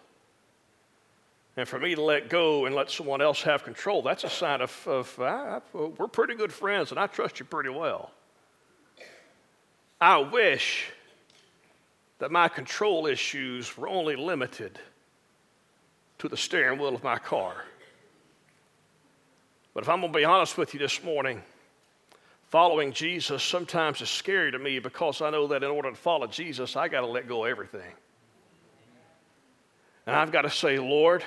And 1.56 1.68
for 1.68 1.78
me 1.78 1.94
to 1.94 2.02
let 2.02 2.28
go 2.28 2.66
and 2.66 2.74
let 2.74 2.90
someone 2.90 3.20
else 3.20 3.40
have 3.42 3.62
control, 3.62 4.02
that's 4.02 4.24
a 4.24 4.30
sign 4.30 4.60
of, 4.60 4.88
of 4.88 5.16
we're 5.72 6.08
pretty 6.08 6.34
good 6.34 6.52
friends 6.52 6.90
and 6.90 6.98
I 6.98 7.06
trust 7.06 7.38
you 7.38 7.46
pretty 7.46 7.70
well. 7.70 8.10
I 10.00 10.18
wish 10.18 10.90
that 12.18 12.32
my 12.32 12.48
control 12.48 13.06
issues 13.06 13.76
were 13.76 13.86
only 13.86 14.16
limited 14.16 14.80
to 16.20 16.28
the 16.28 16.36
steering 16.36 16.78
wheel 16.78 16.94
of 16.94 17.02
my 17.02 17.18
car. 17.18 17.54
But 19.72 19.84
if 19.84 19.88
I'm 19.88 20.00
going 20.00 20.12
to 20.12 20.18
be 20.18 20.24
honest 20.24 20.58
with 20.58 20.74
you 20.74 20.80
this 20.80 21.02
morning, 21.02 21.42
following 22.48 22.92
Jesus 22.92 23.42
sometimes 23.42 24.02
is 24.02 24.10
scary 24.10 24.52
to 24.52 24.58
me 24.58 24.80
because 24.80 25.22
I 25.22 25.30
know 25.30 25.46
that 25.46 25.62
in 25.62 25.70
order 25.70 25.90
to 25.90 25.96
follow 25.96 26.26
Jesus, 26.26 26.76
I 26.76 26.88
got 26.88 27.00
to 27.00 27.06
let 27.06 27.26
go 27.26 27.44
of 27.44 27.50
everything. 27.50 27.92
And 30.06 30.14
I've 30.14 30.30
got 30.30 30.42
to 30.42 30.50
say, 30.50 30.78
Lord, 30.78 31.24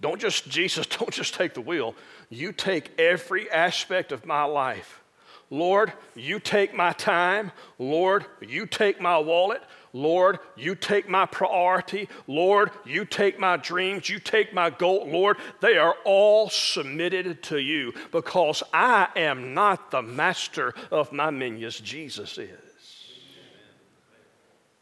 don't 0.00 0.20
just, 0.20 0.48
Jesus, 0.48 0.86
don't 0.98 1.12
just 1.12 1.34
take 1.34 1.52
the 1.52 1.60
wheel. 1.60 1.94
You 2.30 2.52
take 2.52 2.98
every 2.98 3.50
aspect 3.50 4.12
of 4.12 4.24
my 4.24 4.44
life. 4.44 5.02
Lord, 5.50 5.92
you 6.14 6.40
take 6.40 6.74
my 6.74 6.92
time. 6.92 7.52
Lord, 7.78 8.24
you 8.40 8.66
take 8.66 8.98
my 8.98 9.18
wallet. 9.18 9.62
Lord, 9.92 10.38
you 10.56 10.74
take 10.74 11.08
my 11.08 11.26
priority. 11.26 12.08
Lord, 12.26 12.70
you 12.84 13.04
take 13.04 13.38
my 13.38 13.56
dreams. 13.56 14.08
You 14.08 14.18
take 14.18 14.52
my 14.52 14.70
goal. 14.70 15.06
Lord, 15.06 15.38
they 15.60 15.78
are 15.78 15.96
all 16.04 16.50
submitted 16.50 17.42
to 17.44 17.58
you 17.58 17.94
because 18.12 18.62
I 18.72 19.08
am 19.16 19.54
not 19.54 19.90
the 19.90 20.02
master 20.02 20.74
of 20.90 21.12
my 21.12 21.30
menus. 21.30 21.80
Jesus 21.80 22.38
is. 22.38 22.50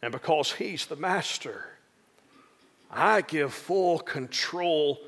And 0.03 0.13
because 0.13 0.53
He's 0.53 0.87
the 0.87 0.97
master, 0.97 1.67
I 2.91 3.23
give 3.23 3.55
full 3.55 3.99
control 3.99 4.99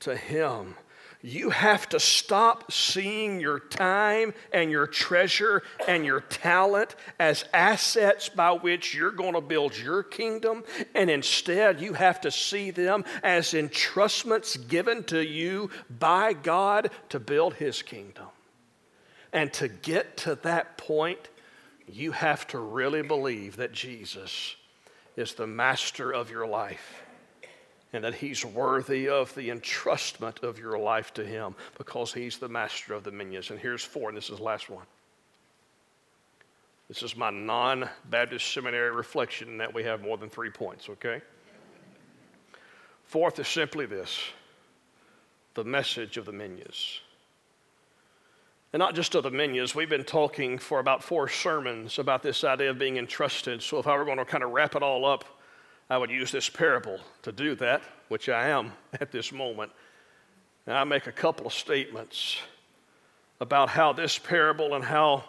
to 0.00 0.16
Him. 0.16 0.74
You 1.20 1.50
have 1.50 1.88
to 1.88 1.98
stop 1.98 2.70
seeing 2.70 3.40
your 3.40 3.58
time 3.58 4.34
and 4.52 4.70
your 4.70 4.86
treasure 4.86 5.64
and 5.88 6.04
your 6.04 6.20
talent 6.20 6.94
as 7.18 7.44
assets 7.52 8.28
by 8.28 8.52
which 8.52 8.94
you're 8.94 9.10
going 9.10 9.34
to 9.34 9.40
build 9.40 9.76
your 9.76 10.04
kingdom. 10.04 10.62
And 10.94 11.10
instead, 11.10 11.80
you 11.80 11.94
have 11.94 12.20
to 12.20 12.30
see 12.30 12.70
them 12.70 13.04
as 13.24 13.52
entrustments 13.52 14.68
given 14.68 15.02
to 15.04 15.24
you 15.26 15.70
by 15.90 16.34
God 16.34 16.90
to 17.08 17.18
build 17.18 17.54
His 17.54 17.82
kingdom. 17.82 18.26
And 19.32 19.52
to 19.54 19.66
get 19.66 20.18
to 20.18 20.36
that 20.36 20.78
point, 20.78 21.28
you 21.88 22.12
have 22.12 22.46
to 22.48 22.60
really 22.60 23.02
believe 23.02 23.56
that 23.56 23.72
Jesus 23.72 24.54
is 25.16 25.34
the 25.34 25.48
master 25.48 26.12
of 26.12 26.30
your 26.30 26.46
life 26.46 27.02
and 27.92 28.04
that 28.04 28.14
He's 28.14 28.44
worthy 28.44 29.08
of 29.08 29.34
the 29.34 29.48
entrustment 29.48 30.42
of 30.42 30.58
your 30.58 30.78
life 30.78 31.12
to 31.14 31.24
Him 31.24 31.54
because 31.76 32.12
He's 32.12 32.38
the 32.38 32.48
master 32.48 32.94
of 32.94 33.04
the 33.04 33.12
minions. 33.12 33.50
And 33.50 33.58
here's 33.58 33.82
four, 33.82 34.08
and 34.08 34.16
this 34.16 34.30
is 34.30 34.38
the 34.38 34.42
last 34.42 34.68
one. 34.68 34.86
This 36.88 37.02
is 37.02 37.16
my 37.16 37.30
non 37.30 37.88
Baptist 38.06 38.52
seminary 38.52 38.90
reflection 38.90 39.58
that 39.58 39.72
we 39.72 39.84
have 39.84 40.00
more 40.00 40.16
than 40.16 40.30
three 40.30 40.50
points, 40.50 40.88
okay? 40.88 41.20
Fourth 43.04 43.38
is 43.38 43.48
simply 43.48 43.86
this 43.86 44.20
the 45.54 45.64
message 45.64 46.16
of 46.16 46.24
the 46.24 46.32
minions. 46.32 47.00
And 48.72 48.80
not 48.80 48.94
just 48.94 49.14
of 49.14 49.24
the 49.24 49.30
minions, 49.30 49.74
we've 49.74 49.88
been 49.88 50.04
talking 50.04 50.58
for 50.58 50.78
about 50.78 51.02
four 51.02 51.28
sermons 51.28 51.98
about 51.98 52.22
this 52.22 52.44
idea 52.44 52.70
of 52.70 52.78
being 52.78 52.96
entrusted. 52.96 53.62
So 53.62 53.78
if 53.78 53.86
I 53.86 53.96
were 53.96 54.04
going 54.04 54.18
to 54.18 54.24
kind 54.24 54.44
of 54.44 54.50
wrap 54.50 54.76
it 54.76 54.82
all 54.82 55.04
up, 55.04 55.24
I 55.90 55.96
would 55.96 56.10
use 56.10 56.30
this 56.30 56.48
parable 56.48 57.00
to 57.22 57.32
do 57.32 57.54
that, 57.56 57.82
which 58.08 58.28
I 58.28 58.48
am 58.48 58.72
at 59.00 59.10
this 59.10 59.32
moment. 59.32 59.72
And 60.66 60.76
I 60.76 60.84
make 60.84 61.06
a 61.06 61.12
couple 61.12 61.46
of 61.46 61.52
statements 61.52 62.38
about 63.40 63.70
how 63.70 63.92
this 63.92 64.18
parable 64.18 64.74
and 64.74 64.84
how 64.84 65.24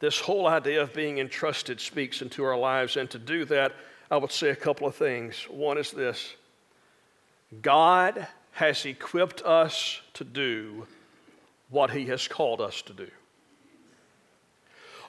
this 0.00 0.18
whole 0.20 0.46
idea 0.46 0.82
of 0.82 0.92
being 0.92 1.18
entrusted 1.18 1.80
speaks 1.80 2.20
into 2.20 2.44
our 2.44 2.58
lives. 2.58 2.96
And 2.96 3.08
to 3.10 3.18
do 3.18 3.44
that, 3.46 3.72
I 4.10 4.16
would 4.18 4.32
say 4.32 4.50
a 4.50 4.56
couple 4.56 4.86
of 4.86 4.94
things. 4.94 5.46
One 5.48 5.78
is 5.78 5.90
this 5.90 6.34
God 7.62 8.26
has 8.52 8.84
equipped 8.84 9.42
us 9.42 10.00
to 10.14 10.24
do 10.24 10.86
what 11.70 11.90
He 11.90 12.06
has 12.06 12.28
called 12.28 12.60
us 12.60 12.82
to 12.82 12.92
do. 12.92 13.08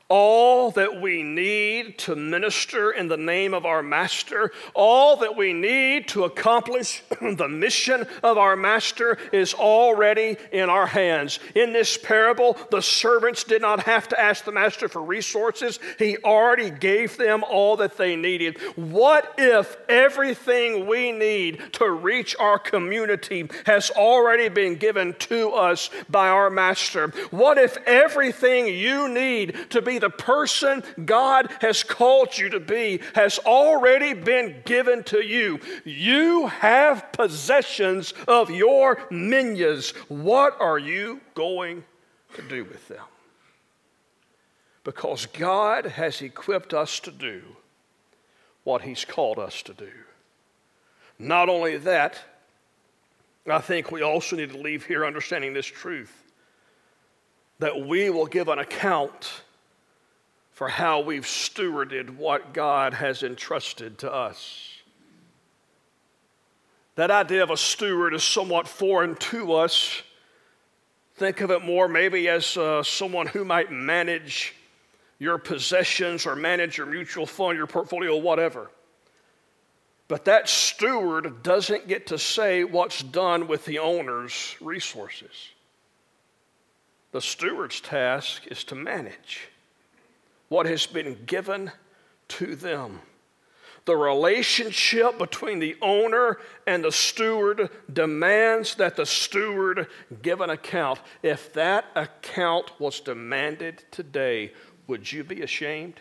All 0.07 0.69
that 0.71 1.01
we 1.01 1.23
need 1.23 1.97
to 1.97 2.15
minister 2.15 2.91
in 2.91 3.07
the 3.07 3.17
name 3.17 3.53
of 3.55 3.65
our 3.65 3.81
Master, 3.81 4.51
all 4.75 5.17
that 5.17 5.35
we 5.35 5.51
need 5.51 6.07
to 6.09 6.25
accomplish 6.25 7.01
the 7.21 7.49
mission 7.49 8.05
of 8.21 8.37
our 8.37 8.55
Master 8.55 9.17
is 9.33 9.53
already 9.55 10.37
in 10.51 10.69
our 10.69 10.85
hands. 10.85 11.39
In 11.55 11.73
this 11.73 11.97
parable, 11.97 12.55
the 12.69 12.81
servants 12.81 13.43
did 13.43 13.61
not 13.61 13.83
have 13.83 14.07
to 14.09 14.19
ask 14.19 14.43
the 14.45 14.51
Master 14.51 14.87
for 14.87 15.01
resources, 15.01 15.79
He 15.97 16.17
already 16.17 16.69
gave 16.69 17.17
them 17.17 17.43
all 17.43 17.77
that 17.77 17.97
they 17.97 18.15
needed. 18.15 18.59
What 18.75 19.33
if 19.39 19.75
everything 19.89 20.85
we 20.85 21.11
need 21.11 21.61
to 21.73 21.89
reach 21.89 22.35
our 22.39 22.59
community 22.59 23.49
has 23.65 23.89
already 23.89 24.49
been 24.49 24.75
given 24.75 25.13
to 25.13 25.51
us 25.51 25.89
by 26.09 26.29
our 26.29 26.51
Master? 26.51 27.07
What 27.31 27.57
if 27.57 27.77
everything 27.87 28.67
you 28.67 29.07
need 29.07 29.71
to 29.71 29.81
be 29.81 29.94
the 29.99 30.09
person 30.09 30.83
God 31.05 31.51
has 31.61 31.83
called 31.83 32.37
you 32.37 32.49
to 32.49 32.59
be 32.59 33.01
has 33.13 33.39
already 33.39 34.13
been 34.13 34.61
given 34.65 35.03
to 35.05 35.21
you. 35.21 35.59
You 35.83 36.47
have 36.47 37.11
possessions 37.11 38.13
of 38.27 38.49
your 38.49 38.99
minions. 39.09 39.91
What 40.07 40.59
are 40.59 40.79
you 40.79 41.21
going 41.33 41.83
to 42.35 42.41
do 42.41 42.63
with 42.63 42.87
them? 42.87 43.03
Because 44.83 45.25
God 45.25 45.85
has 45.85 46.21
equipped 46.21 46.73
us 46.73 46.99
to 47.01 47.11
do 47.11 47.41
what 48.63 48.81
He's 48.81 49.05
called 49.05 49.39
us 49.39 49.61
to 49.63 49.73
do. 49.73 49.91
Not 51.17 51.49
only 51.49 51.77
that, 51.77 52.19
I 53.47 53.59
think 53.59 53.91
we 53.91 54.01
also 54.01 54.35
need 54.35 54.51
to 54.51 54.57
leave 54.57 54.85
here 54.85 55.05
understanding 55.05 55.53
this 55.53 55.65
truth 55.65 56.23
that 57.59 57.85
we 57.87 58.09
will 58.09 58.25
give 58.25 58.47
an 58.47 58.59
account 58.59 59.43
for 60.55 60.69
how 60.69 61.01
we've 61.01 61.25
stewarded 61.25 62.15
what 62.15 62.53
God 62.53 62.93
has 62.93 63.23
entrusted 63.23 63.97
to 63.97 64.11
us. 64.11 64.71
That 66.95 67.11
idea 67.11 67.43
of 67.43 67.49
a 67.49 67.57
steward 67.57 68.13
is 68.13 68.23
somewhat 68.23 68.65
foreign 68.65 69.15
to 69.15 69.51
us. 69.51 70.01
Think 71.15 71.41
of 71.41 71.51
it 71.51 71.61
more 71.61 71.89
maybe 71.89 72.29
as 72.29 72.55
uh, 72.55 72.83
someone 72.83 73.27
who 73.27 73.43
might 73.43 73.69
manage 73.69 74.55
your 75.19 75.37
possessions 75.37 76.25
or 76.25 76.37
manage 76.37 76.77
your 76.77 76.87
mutual 76.87 77.25
fund, 77.25 77.57
your 77.57 77.67
portfolio, 77.67 78.15
whatever. 78.15 78.71
But 80.07 80.23
that 80.23 80.47
steward 80.47 81.43
doesn't 81.43 81.89
get 81.89 82.07
to 82.07 82.17
say 82.17 82.63
what's 82.63 83.03
done 83.03 83.49
with 83.49 83.65
the 83.65 83.79
owner's 83.79 84.55
resources. 84.61 85.49
The 87.11 87.19
steward's 87.19 87.81
task 87.81 88.47
is 88.47 88.63
to 88.65 88.75
manage 88.75 89.49
what 90.55 90.67
has 90.67 90.87
been 90.87 91.17
given 91.25 91.69
to 92.29 92.55
them. 92.55 93.01
The 93.83 93.97
relationship 93.97 95.19
between 95.19 95.59
the 95.59 95.75
owner 95.81 96.37
and 96.65 96.81
the 96.81 96.93
steward 96.93 97.69
demands 97.91 98.75
that 98.75 98.95
the 98.95 99.05
steward 99.05 99.89
give 100.21 100.39
an 100.39 100.49
account. 100.49 101.01
If 101.21 101.51
that 101.55 101.87
account 101.93 102.79
was 102.79 103.01
demanded 103.01 103.83
today, 103.91 104.53
would 104.87 105.11
you 105.11 105.25
be 105.25 105.41
ashamed? 105.41 105.99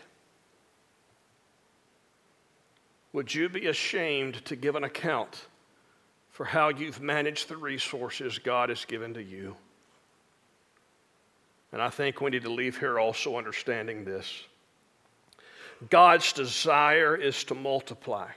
Would 3.11 3.35
you 3.35 3.49
be 3.49 3.67
ashamed 3.67 4.45
to 4.45 4.55
give 4.55 4.77
an 4.77 4.85
account 4.85 5.47
for 6.31 6.45
how 6.45 6.69
you've 6.69 7.01
managed 7.01 7.49
the 7.49 7.57
resources 7.57 8.39
God 8.39 8.69
has 8.69 8.85
given 8.85 9.15
to 9.15 9.21
you? 9.21 9.57
And 11.75 11.81
I 11.81 11.89
think 11.89 12.21
we 12.21 12.31
need 12.31 12.43
to 12.43 12.49
leave 12.49 12.79
here 12.79 12.97
also 12.97 13.37
understanding 13.37 14.05
this 14.05 14.45
God's 15.89 16.31
desire 16.31 17.17
is 17.17 17.43
to 17.43 17.53
multiply 17.53 18.29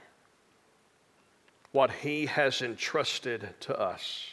what 1.71 1.89
He 1.89 2.25
has 2.25 2.61
entrusted 2.61 3.47
to 3.61 3.79
us. 3.79 4.27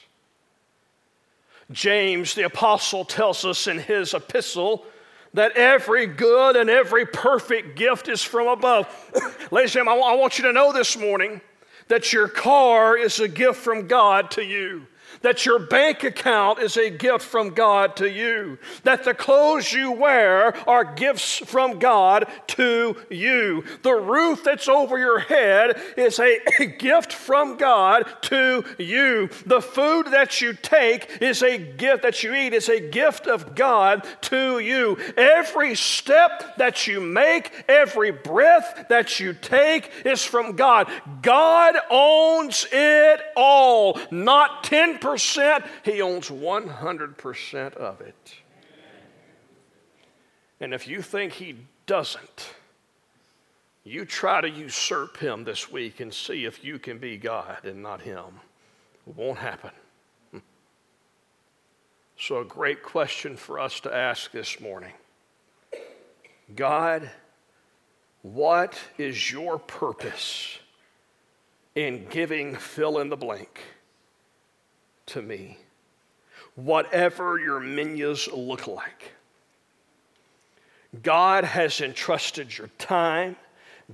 James, 1.70 2.34
the 2.34 2.46
apostle, 2.46 3.04
tells 3.04 3.44
us 3.44 3.68
in 3.68 3.78
his 3.78 4.12
epistle 4.12 4.84
that 5.34 5.52
every 5.52 6.06
good 6.06 6.56
and 6.56 6.68
every 6.68 7.06
perfect 7.06 7.76
gift 7.76 8.08
is 8.08 8.24
from 8.24 8.48
above. 8.48 8.88
Ladies 9.52 9.76
and 9.76 9.86
gentlemen, 9.86 10.02
I 10.04 10.16
want 10.16 10.36
you 10.36 10.46
to 10.46 10.52
know 10.52 10.72
this 10.72 10.98
morning 10.98 11.40
that 11.86 12.12
your 12.12 12.26
car 12.26 12.98
is 12.98 13.20
a 13.20 13.28
gift 13.28 13.60
from 13.60 13.86
God 13.86 14.32
to 14.32 14.42
you 14.42 14.88
that 15.26 15.44
your 15.44 15.58
bank 15.58 16.04
account 16.04 16.60
is 16.60 16.76
a 16.76 16.88
gift 16.88 17.24
from 17.24 17.50
God 17.50 17.96
to 17.96 18.08
you, 18.08 18.58
that 18.84 19.02
the 19.02 19.12
clothes 19.12 19.72
you 19.72 19.90
wear 19.90 20.56
are 20.68 20.84
gifts 20.84 21.38
from 21.38 21.80
God 21.80 22.28
to 22.46 22.96
you. 23.10 23.64
The 23.82 23.94
roof 23.94 24.44
that's 24.44 24.68
over 24.68 24.96
your 24.96 25.18
head 25.18 25.80
is 25.96 26.20
a, 26.20 26.38
a 26.60 26.66
gift 26.66 27.12
from 27.12 27.56
God 27.56 28.06
to 28.22 28.64
you. 28.78 29.28
The 29.46 29.60
food 29.60 30.12
that 30.12 30.40
you 30.40 30.52
take 30.52 31.20
is 31.20 31.42
a 31.42 31.58
gift 31.58 32.02
that 32.02 32.22
you 32.22 32.32
eat 32.32 32.54
is 32.54 32.68
a 32.68 32.78
gift 32.78 33.26
of 33.26 33.56
God 33.56 34.06
to 34.20 34.60
you. 34.60 34.96
Every 35.16 35.74
step 35.74 36.56
that 36.58 36.86
you 36.86 37.00
make, 37.00 37.50
every 37.66 38.12
breath 38.12 38.86
that 38.90 39.18
you 39.18 39.32
take 39.34 39.90
is 40.04 40.22
from 40.22 40.54
God. 40.54 40.88
God 41.20 41.74
owns 41.90 42.64
it 42.70 43.20
all, 43.34 43.98
not 44.12 44.62
10% 44.62 45.15
10%, 45.16 45.66
he 45.84 46.02
owns 46.02 46.28
100% 46.28 47.74
of 47.74 48.00
it. 48.00 48.34
And 50.60 50.72
if 50.72 50.88
you 50.88 51.02
think 51.02 51.32
he 51.32 51.56
doesn't, 51.86 52.54
you 53.84 54.04
try 54.04 54.40
to 54.40 54.48
usurp 54.48 55.16
him 55.18 55.44
this 55.44 55.70
week 55.70 56.00
and 56.00 56.12
see 56.12 56.44
if 56.44 56.64
you 56.64 56.78
can 56.78 56.98
be 56.98 57.16
God 57.16 57.64
and 57.64 57.82
not 57.82 58.00
him. 58.00 58.40
It 59.06 59.16
won't 59.16 59.38
happen. 59.38 59.70
So, 62.18 62.40
a 62.40 62.44
great 62.46 62.82
question 62.82 63.36
for 63.36 63.60
us 63.60 63.78
to 63.80 63.94
ask 63.94 64.32
this 64.32 64.58
morning 64.58 64.94
God, 66.54 67.10
what 68.22 68.78
is 68.96 69.30
your 69.30 69.58
purpose 69.58 70.58
in 71.74 72.06
giving 72.08 72.56
fill 72.56 73.00
in 73.00 73.10
the 73.10 73.18
blank? 73.18 73.60
To 75.06 75.22
me, 75.22 75.58
whatever 76.54 77.38
your 77.38 77.60
minyas 77.60 78.28
look 78.32 78.66
like. 78.66 79.12
God 81.02 81.44
has 81.44 81.80
entrusted 81.80 82.56
your 82.56 82.68
time, 82.78 83.36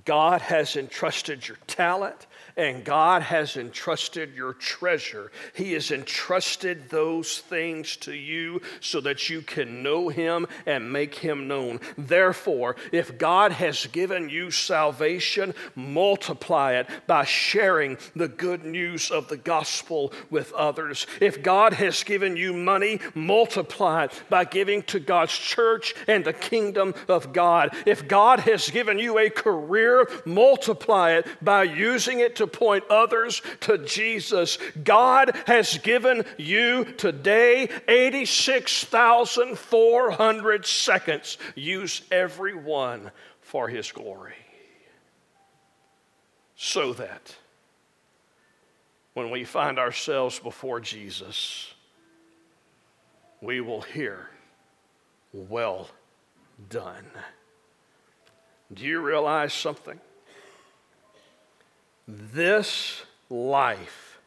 God 0.04 0.40
has 0.40 0.76
entrusted 0.76 1.46
your 1.46 1.58
talent, 1.66 2.26
and 2.56 2.84
God 2.84 3.22
has 3.22 3.56
entrusted 3.56 4.34
your 4.34 4.52
treasure. 4.54 5.30
He 5.54 5.72
has 5.72 5.90
entrusted 5.90 6.90
those 6.90 7.38
things 7.38 7.96
to 7.98 8.12
you 8.12 8.60
so 8.80 9.00
that 9.00 9.28
you 9.28 9.42
can 9.42 9.82
know 9.82 10.08
Him 10.08 10.46
and 10.66 10.92
make 10.92 11.16
Him 11.16 11.48
known. 11.48 11.80
Therefore, 11.96 12.76
if 12.90 13.18
God 13.18 13.52
has 13.52 13.86
given 13.86 14.28
you 14.28 14.50
salvation, 14.50 15.54
multiply 15.74 16.74
it 16.74 16.88
by 17.06 17.24
sharing 17.24 17.98
the 18.14 18.28
good 18.28 18.64
news 18.64 19.10
of 19.10 19.28
the 19.28 19.36
gospel 19.36 20.12
with 20.30 20.52
others. 20.52 21.06
If 21.20 21.42
God 21.42 21.72
has 21.74 22.02
given 22.04 22.36
you 22.36 22.52
money, 22.52 23.00
multiply 23.14 24.04
it 24.04 24.22
by 24.28 24.44
giving 24.44 24.82
to 24.84 25.00
God's 25.00 25.36
church 25.36 25.94
and 26.08 26.24
the 26.24 26.32
kingdom 26.32 26.94
of 27.08 27.32
God. 27.32 27.74
If 27.86 28.08
God 28.08 28.40
has 28.40 28.68
given 28.70 28.98
you 28.98 29.18
a 29.18 29.30
career, 29.30 30.08
multiply 30.24 31.12
it 31.12 31.26
by 31.40 31.64
using 31.64 32.20
it 32.20 32.36
to 32.36 32.41
point 32.46 32.84
others 32.90 33.40
to 33.60 33.78
Jesus. 33.78 34.58
God 34.82 35.34
has 35.46 35.78
given 35.78 36.26
you 36.38 36.84
today 36.84 37.70
86,400 37.88 40.66
seconds. 40.66 41.38
Use 41.54 42.02
every 42.10 42.54
one 42.54 43.10
for 43.40 43.68
His 43.68 43.90
glory. 43.92 44.34
So 46.56 46.92
that 46.94 47.36
when 49.14 49.30
we 49.30 49.44
find 49.44 49.78
ourselves 49.78 50.38
before 50.38 50.80
Jesus, 50.80 51.74
we 53.40 53.60
will 53.60 53.82
hear, 53.82 54.30
Well 55.32 55.88
done. 56.70 57.04
Do 58.72 58.84
you 58.84 59.00
realize 59.00 59.52
something? 59.52 60.00
This 62.06 63.02
life 63.30 64.20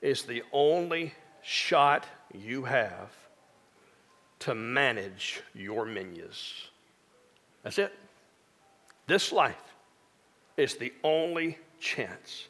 is 0.00 0.22
the 0.22 0.42
only 0.52 1.14
shot 1.42 2.06
you 2.32 2.64
have 2.64 3.10
to 4.40 4.54
manage 4.54 5.42
your 5.54 5.84
minions. 5.84 6.68
That's 7.62 7.78
it. 7.78 7.92
This 9.06 9.32
life 9.32 9.74
is 10.56 10.76
the 10.76 10.92
only 11.04 11.58
chance. 11.78 12.46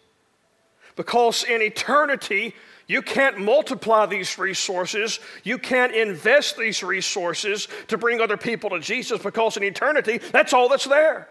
Because 0.97 1.45
in 1.45 1.63
eternity, 1.63 2.55
you 2.87 3.01
can't 3.01 3.39
multiply 3.39 4.05
these 4.07 4.39
resources. 4.39 5.21
You 5.43 5.59
can't 5.59 5.95
invest 5.95 6.59
these 6.59 6.83
resources 6.83 7.69
to 7.89 7.97
bring 7.97 8.21
other 8.21 8.37
people 8.37 8.71
to 8.71 8.81
Jesus 8.81 9.23
because 9.23 9.57
in 9.57 9.63
eternity, 9.63 10.19
that's 10.19 10.53
all 10.53 10.69
that's 10.69 10.85
there 10.85 11.29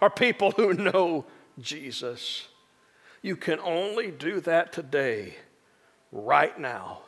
are 0.00 0.10
people 0.10 0.50
who 0.50 0.74
know 0.74 1.24
Jesus. 1.60 2.48
You 3.22 3.36
can 3.36 3.58
only 3.60 4.10
do 4.10 4.40
that 4.40 4.72
today, 4.72 5.36
right 6.12 6.58
now. 6.58 7.00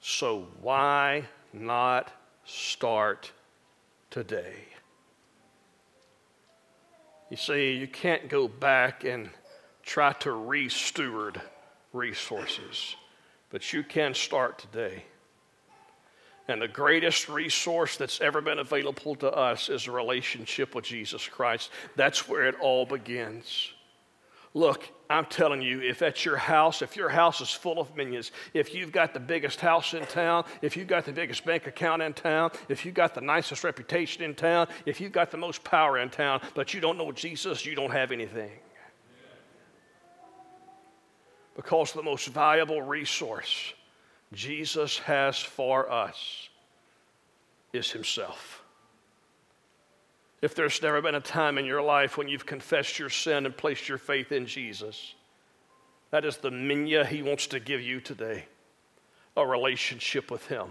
So 0.00 0.46
why 0.60 1.24
not 1.52 2.12
start 2.44 3.32
today? 4.10 4.54
You 7.30 7.36
see, 7.36 7.72
you 7.72 7.88
can't 7.88 8.28
go 8.28 8.46
back 8.46 9.04
and 9.04 9.30
try 9.82 10.12
to 10.12 10.30
re 10.30 10.68
steward 10.68 11.40
resources, 11.92 12.94
but 13.50 13.72
you 13.72 13.82
can 13.82 14.14
start 14.14 14.58
today. 14.58 15.04
And 16.48 16.62
the 16.62 16.68
greatest 16.68 17.28
resource 17.28 17.96
that's 17.96 18.20
ever 18.20 18.40
been 18.40 18.60
available 18.60 19.16
to 19.16 19.30
us 19.30 19.68
is 19.68 19.86
a 19.86 19.92
relationship 19.92 20.74
with 20.74 20.84
Jesus 20.84 21.26
Christ. 21.26 21.70
That's 21.96 22.28
where 22.28 22.46
it 22.46 22.54
all 22.60 22.86
begins. 22.86 23.72
Look, 24.54 24.88
I'm 25.10 25.26
telling 25.26 25.60
you, 25.60 25.82
if 25.82 26.00
at 26.00 26.24
your 26.24 26.38
house, 26.38 26.80
if 26.80 26.96
your 26.96 27.10
house 27.10 27.42
is 27.42 27.50
full 27.50 27.78
of 27.78 27.94
minas, 27.94 28.32
if 28.54 28.74
you've 28.74 28.90
got 28.90 29.12
the 29.12 29.20
biggest 29.20 29.60
house 29.60 29.92
in 29.92 30.06
town, 30.06 30.44
if 30.62 30.76
you've 30.76 30.86
got 30.86 31.04
the 31.04 31.12
biggest 31.12 31.44
bank 31.44 31.66
account 31.66 32.00
in 32.00 32.14
town, 32.14 32.52
if 32.70 32.86
you've 32.86 32.94
got 32.94 33.14
the 33.14 33.20
nicest 33.20 33.64
reputation 33.64 34.22
in 34.22 34.34
town, 34.34 34.68
if 34.86 34.98
you've 34.98 35.12
got 35.12 35.30
the 35.30 35.36
most 35.36 35.62
power 35.62 35.98
in 35.98 36.08
town, 36.08 36.40
but 36.54 36.72
you 36.72 36.80
don't 36.80 36.96
know 36.96 37.12
Jesus, 37.12 37.66
you 37.66 37.74
don't 37.74 37.90
have 37.90 38.12
anything. 38.12 38.50
Because 41.54 41.92
the 41.92 42.02
most 42.02 42.28
valuable 42.28 42.80
resource 42.80 43.74
Jesus 44.32 44.98
has 45.00 45.38
for 45.38 45.90
us 45.90 46.48
is 47.72 47.90
Himself. 47.90 48.62
If 50.42 50.54
there's 50.54 50.82
never 50.82 51.00
been 51.00 51.14
a 51.14 51.20
time 51.20 51.58
in 51.58 51.64
your 51.64 51.82
life 51.82 52.18
when 52.18 52.28
you've 52.28 52.46
confessed 52.46 52.98
your 52.98 53.10
sin 53.10 53.46
and 53.46 53.56
placed 53.56 53.88
your 53.88 53.98
faith 53.98 54.32
in 54.32 54.46
Jesus, 54.46 55.14
that 56.10 56.24
is 56.24 56.36
the 56.36 56.50
mina 56.50 57.04
He 57.04 57.22
wants 57.22 57.46
to 57.48 57.60
give 57.60 57.80
you 57.80 58.00
today 58.00 58.44
a 59.36 59.46
relationship 59.46 60.30
with 60.30 60.46
Him. 60.46 60.68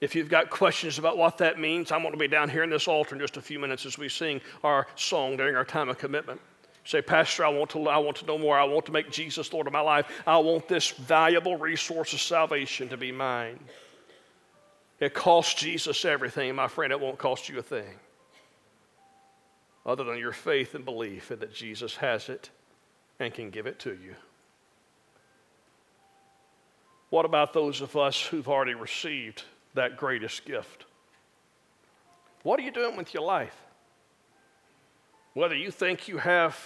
If 0.00 0.16
you've 0.16 0.28
got 0.28 0.50
questions 0.50 0.98
about 0.98 1.16
what 1.16 1.38
that 1.38 1.60
means, 1.60 1.92
I'm 1.92 2.02
going 2.02 2.12
to 2.12 2.18
be 2.18 2.26
down 2.26 2.48
here 2.48 2.64
in 2.64 2.70
this 2.70 2.88
altar 2.88 3.14
in 3.14 3.20
just 3.20 3.36
a 3.36 3.42
few 3.42 3.60
minutes 3.60 3.86
as 3.86 3.98
we 3.98 4.08
sing 4.08 4.40
our 4.64 4.88
song 4.96 5.36
during 5.36 5.54
our 5.54 5.64
time 5.64 5.88
of 5.88 5.98
commitment. 5.98 6.40
Say, 6.84 7.00
Pastor, 7.00 7.44
I 7.44 7.48
want, 7.48 7.70
to, 7.70 7.88
I 7.88 7.98
want 7.98 8.16
to 8.18 8.26
know 8.26 8.38
more. 8.38 8.58
I 8.58 8.64
want 8.64 8.86
to 8.86 8.92
make 8.92 9.10
Jesus 9.10 9.52
Lord 9.52 9.66
of 9.66 9.72
my 9.72 9.80
life. 9.80 10.06
I 10.26 10.38
want 10.38 10.66
this 10.66 10.90
valuable 10.90 11.56
resource 11.56 12.12
of 12.12 12.20
salvation 12.20 12.88
to 12.88 12.96
be 12.96 13.12
mine. 13.12 13.58
It 14.98 15.14
costs 15.14 15.54
Jesus 15.54 16.04
everything, 16.04 16.54
my 16.54 16.68
friend. 16.68 16.92
It 16.92 17.00
won't 17.00 17.18
cost 17.18 17.48
you 17.48 17.58
a 17.58 17.62
thing 17.62 17.98
other 19.84 20.04
than 20.04 20.18
your 20.18 20.32
faith 20.32 20.74
and 20.74 20.84
belief 20.84 21.30
in 21.30 21.40
that 21.40 21.52
Jesus 21.52 21.96
has 21.96 22.28
it 22.28 22.50
and 23.18 23.34
can 23.34 23.50
give 23.50 23.66
it 23.66 23.78
to 23.80 23.90
you. 23.90 24.14
What 27.10 27.24
about 27.24 27.52
those 27.52 27.80
of 27.80 27.96
us 27.96 28.20
who've 28.20 28.48
already 28.48 28.74
received 28.74 29.42
that 29.74 29.96
greatest 29.96 30.44
gift? 30.44 30.86
What 32.42 32.58
are 32.58 32.62
you 32.62 32.70
doing 32.70 32.96
with 32.96 33.12
your 33.12 33.22
life? 33.22 33.56
Whether 35.34 35.56
you 35.56 35.70
think 35.70 36.08
you 36.08 36.18
have 36.18 36.58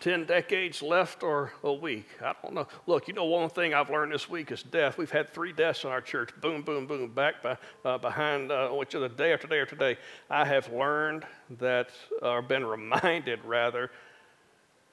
10 0.00 0.24
decades 0.24 0.80
left 0.80 1.22
or 1.22 1.52
a 1.62 1.72
week, 1.72 2.06
I 2.22 2.32
don't 2.42 2.54
know. 2.54 2.66
Look, 2.86 3.08
you 3.08 3.14
know, 3.14 3.24
one 3.24 3.50
thing 3.50 3.74
I've 3.74 3.90
learned 3.90 4.12
this 4.12 4.28
week 4.28 4.50
is 4.52 4.62
death. 4.62 4.96
We've 4.96 5.10
had 5.10 5.32
three 5.32 5.52
deaths 5.52 5.84
in 5.84 5.90
our 5.90 6.00
church 6.00 6.30
boom, 6.40 6.62
boom, 6.62 6.86
boom, 6.86 7.10
back 7.10 7.42
by, 7.42 7.56
uh, 7.84 7.98
behind, 7.98 8.50
uh, 8.52 8.72
is 8.88 8.94
a 8.94 9.08
day 9.08 9.32
after 9.32 9.46
day 9.46 9.60
after 9.60 9.76
day. 9.76 9.98
I 10.30 10.44
have 10.44 10.72
learned 10.72 11.26
that, 11.58 11.90
or 12.22 12.42
been 12.42 12.64
reminded 12.64 13.44
rather, 13.44 13.90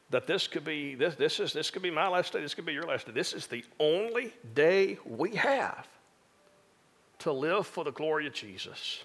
that 0.10 0.28
this 0.28 0.48
could 0.48 0.64
be 0.64 0.96
this, 0.96 1.16
this 1.16 1.40
is 1.40 1.54
this 1.54 1.70
could 1.70 1.82
be 1.82 1.92
my 1.92 2.08
last 2.08 2.34
day 2.34 2.42
this 2.42 2.54
could 2.54 2.66
be 2.66 2.74
your 2.74 2.84
last 2.84 3.08
day 3.08 3.12
this 3.12 3.34
is 3.34 3.48
the 3.48 3.64
only 3.80 4.34
day 4.54 4.98
we 5.06 5.36
have 5.36 5.88
to 7.20 7.32
live 7.32 7.66
for 7.66 7.84
the 7.84 7.92
glory 7.92 8.28
of 8.28 8.34
jesus 8.34 9.04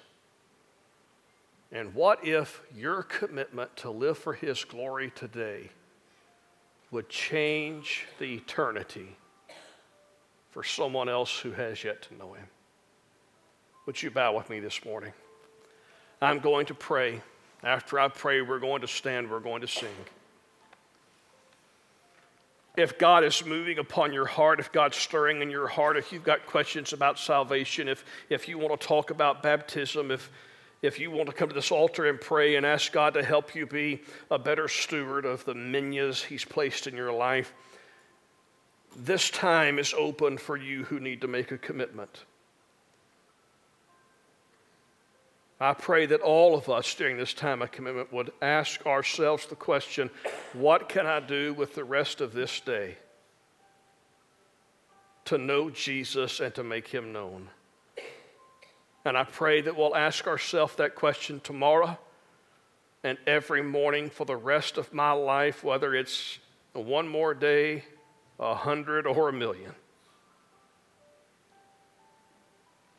and 1.72 1.94
what 1.94 2.26
if 2.26 2.60
your 2.74 3.02
commitment 3.02 3.76
to 3.78 3.90
live 3.90 4.18
for 4.18 4.32
His 4.32 4.64
glory 4.64 5.12
today 5.14 5.70
would 6.90 7.08
change 7.08 8.06
the 8.18 8.34
eternity 8.34 9.16
for 10.50 10.64
someone 10.64 11.08
else 11.08 11.38
who 11.38 11.52
has 11.52 11.84
yet 11.84 12.02
to 12.02 12.14
know 12.16 12.32
Him? 12.32 12.46
Would 13.86 14.02
you 14.02 14.10
bow 14.10 14.36
with 14.36 14.50
me 14.50 14.58
this 14.60 14.84
morning? 14.84 15.12
I'm 16.20 16.40
going 16.40 16.66
to 16.66 16.74
pray. 16.74 17.22
After 17.62 18.00
I 18.00 18.08
pray, 18.08 18.42
we're 18.42 18.58
going 18.58 18.80
to 18.80 18.88
stand, 18.88 19.30
we're 19.30 19.40
going 19.40 19.60
to 19.60 19.68
sing. 19.68 19.88
If 22.76 22.98
God 22.98 23.24
is 23.24 23.44
moving 23.44 23.78
upon 23.78 24.12
your 24.12 24.26
heart, 24.26 24.60
if 24.60 24.72
God's 24.72 24.96
stirring 24.96 25.42
in 25.42 25.50
your 25.50 25.66
heart, 25.66 25.96
if 25.96 26.12
you've 26.12 26.24
got 26.24 26.46
questions 26.46 26.92
about 26.92 27.18
salvation, 27.18 27.88
if, 27.88 28.04
if 28.28 28.48
you 28.48 28.58
want 28.58 28.80
to 28.80 28.86
talk 28.86 29.10
about 29.10 29.42
baptism, 29.42 30.10
if, 30.10 30.30
if 30.82 30.98
you 30.98 31.10
want 31.10 31.28
to 31.28 31.34
come 31.34 31.48
to 31.48 31.54
this 31.54 31.70
altar 31.70 32.06
and 32.06 32.20
pray 32.20 32.56
and 32.56 32.64
ask 32.64 32.90
God 32.92 33.14
to 33.14 33.22
help 33.22 33.54
you 33.54 33.66
be 33.66 34.02
a 34.30 34.38
better 34.38 34.66
steward 34.66 35.24
of 35.24 35.44
the 35.44 35.54
minas 35.54 36.22
He's 36.22 36.44
placed 36.44 36.86
in 36.86 36.96
your 36.96 37.12
life, 37.12 37.52
this 38.96 39.30
time 39.30 39.78
is 39.78 39.94
open 39.96 40.38
for 40.38 40.56
you 40.56 40.84
who 40.84 40.98
need 40.98 41.20
to 41.20 41.28
make 41.28 41.52
a 41.52 41.58
commitment. 41.58 42.24
I 45.62 45.74
pray 45.74 46.06
that 46.06 46.22
all 46.22 46.54
of 46.54 46.70
us 46.70 46.94
during 46.94 47.18
this 47.18 47.34
time 47.34 47.60
of 47.60 47.70
commitment 47.70 48.10
would 48.14 48.32
ask 48.40 48.86
ourselves 48.86 49.46
the 49.46 49.56
question 49.56 50.08
what 50.54 50.88
can 50.88 51.06
I 51.06 51.20
do 51.20 51.52
with 51.52 51.74
the 51.74 51.84
rest 51.84 52.22
of 52.22 52.32
this 52.32 52.60
day 52.60 52.96
to 55.26 55.36
know 55.36 55.68
Jesus 55.68 56.40
and 56.40 56.54
to 56.54 56.64
make 56.64 56.88
him 56.88 57.12
known? 57.12 57.50
And 59.10 59.18
I 59.18 59.24
pray 59.24 59.60
that 59.62 59.76
we'll 59.76 59.96
ask 59.96 60.28
ourselves 60.28 60.76
that 60.76 60.94
question 60.94 61.40
tomorrow 61.40 61.98
and 63.02 63.18
every 63.26 63.60
morning 63.60 64.08
for 64.08 64.24
the 64.24 64.36
rest 64.36 64.78
of 64.78 64.94
my 64.94 65.10
life, 65.10 65.64
whether 65.64 65.96
it's 65.96 66.38
one 66.74 67.08
more 67.08 67.34
day, 67.34 67.82
a 68.38 68.54
hundred, 68.54 69.08
or 69.08 69.28
a 69.28 69.32
million. 69.32 69.74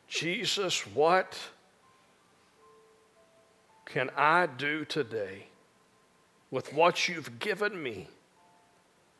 Jesus, 0.06 0.86
what 0.88 1.40
can 3.86 4.10
I 4.14 4.48
do 4.48 4.84
today 4.84 5.46
with 6.50 6.74
what 6.74 7.08
you've 7.08 7.38
given 7.38 7.82
me 7.82 8.08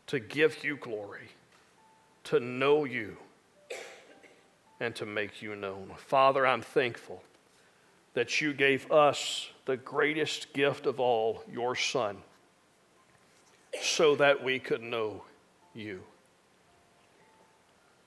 to 0.09 0.21
give 0.21 0.63
you 0.63 0.77
glory, 0.77 1.31
to 2.25 2.39
know 2.39 2.85
you? 2.85 3.17
And 4.83 4.97
to 4.97 5.07
make 5.07 5.41
you 5.41 5.55
known. 5.55 5.93
Father, 5.97 6.45
I'm 6.45 6.61
thankful 6.61 7.23
that 8.15 8.41
you 8.41 8.53
gave 8.53 8.91
us 8.91 9.49
the 9.65 9.77
greatest 9.77 10.53
gift 10.53 10.87
of 10.87 10.99
all, 10.99 11.45
your 11.51 11.77
Son, 11.77 12.17
so 13.81 14.17
that 14.17 14.43
we 14.43 14.59
could 14.59 14.83
know 14.83 15.23
you. 15.73 16.03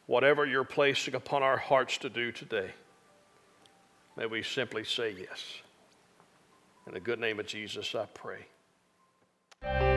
Whatever 0.05 0.45
you're 0.45 0.65
placing 0.65 1.15
upon 1.15 1.43
our 1.43 1.57
hearts 1.57 1.97
to 1.99 2.09
do 2.09 2.33
today, 2.33 2.71
may 4.17 4.25
we 4.25 4.43
simply 4.43 4.83
say 4.83 5.15
yes. 5.17 5.61
In 6.85 6.93
the 6.93 6.99
good 6.99 7.21
name 7.21 7.39
of 7.39 7.47
Jesus, 7.47 7.95
I 7.95 8.05
pray. 8.13 9.94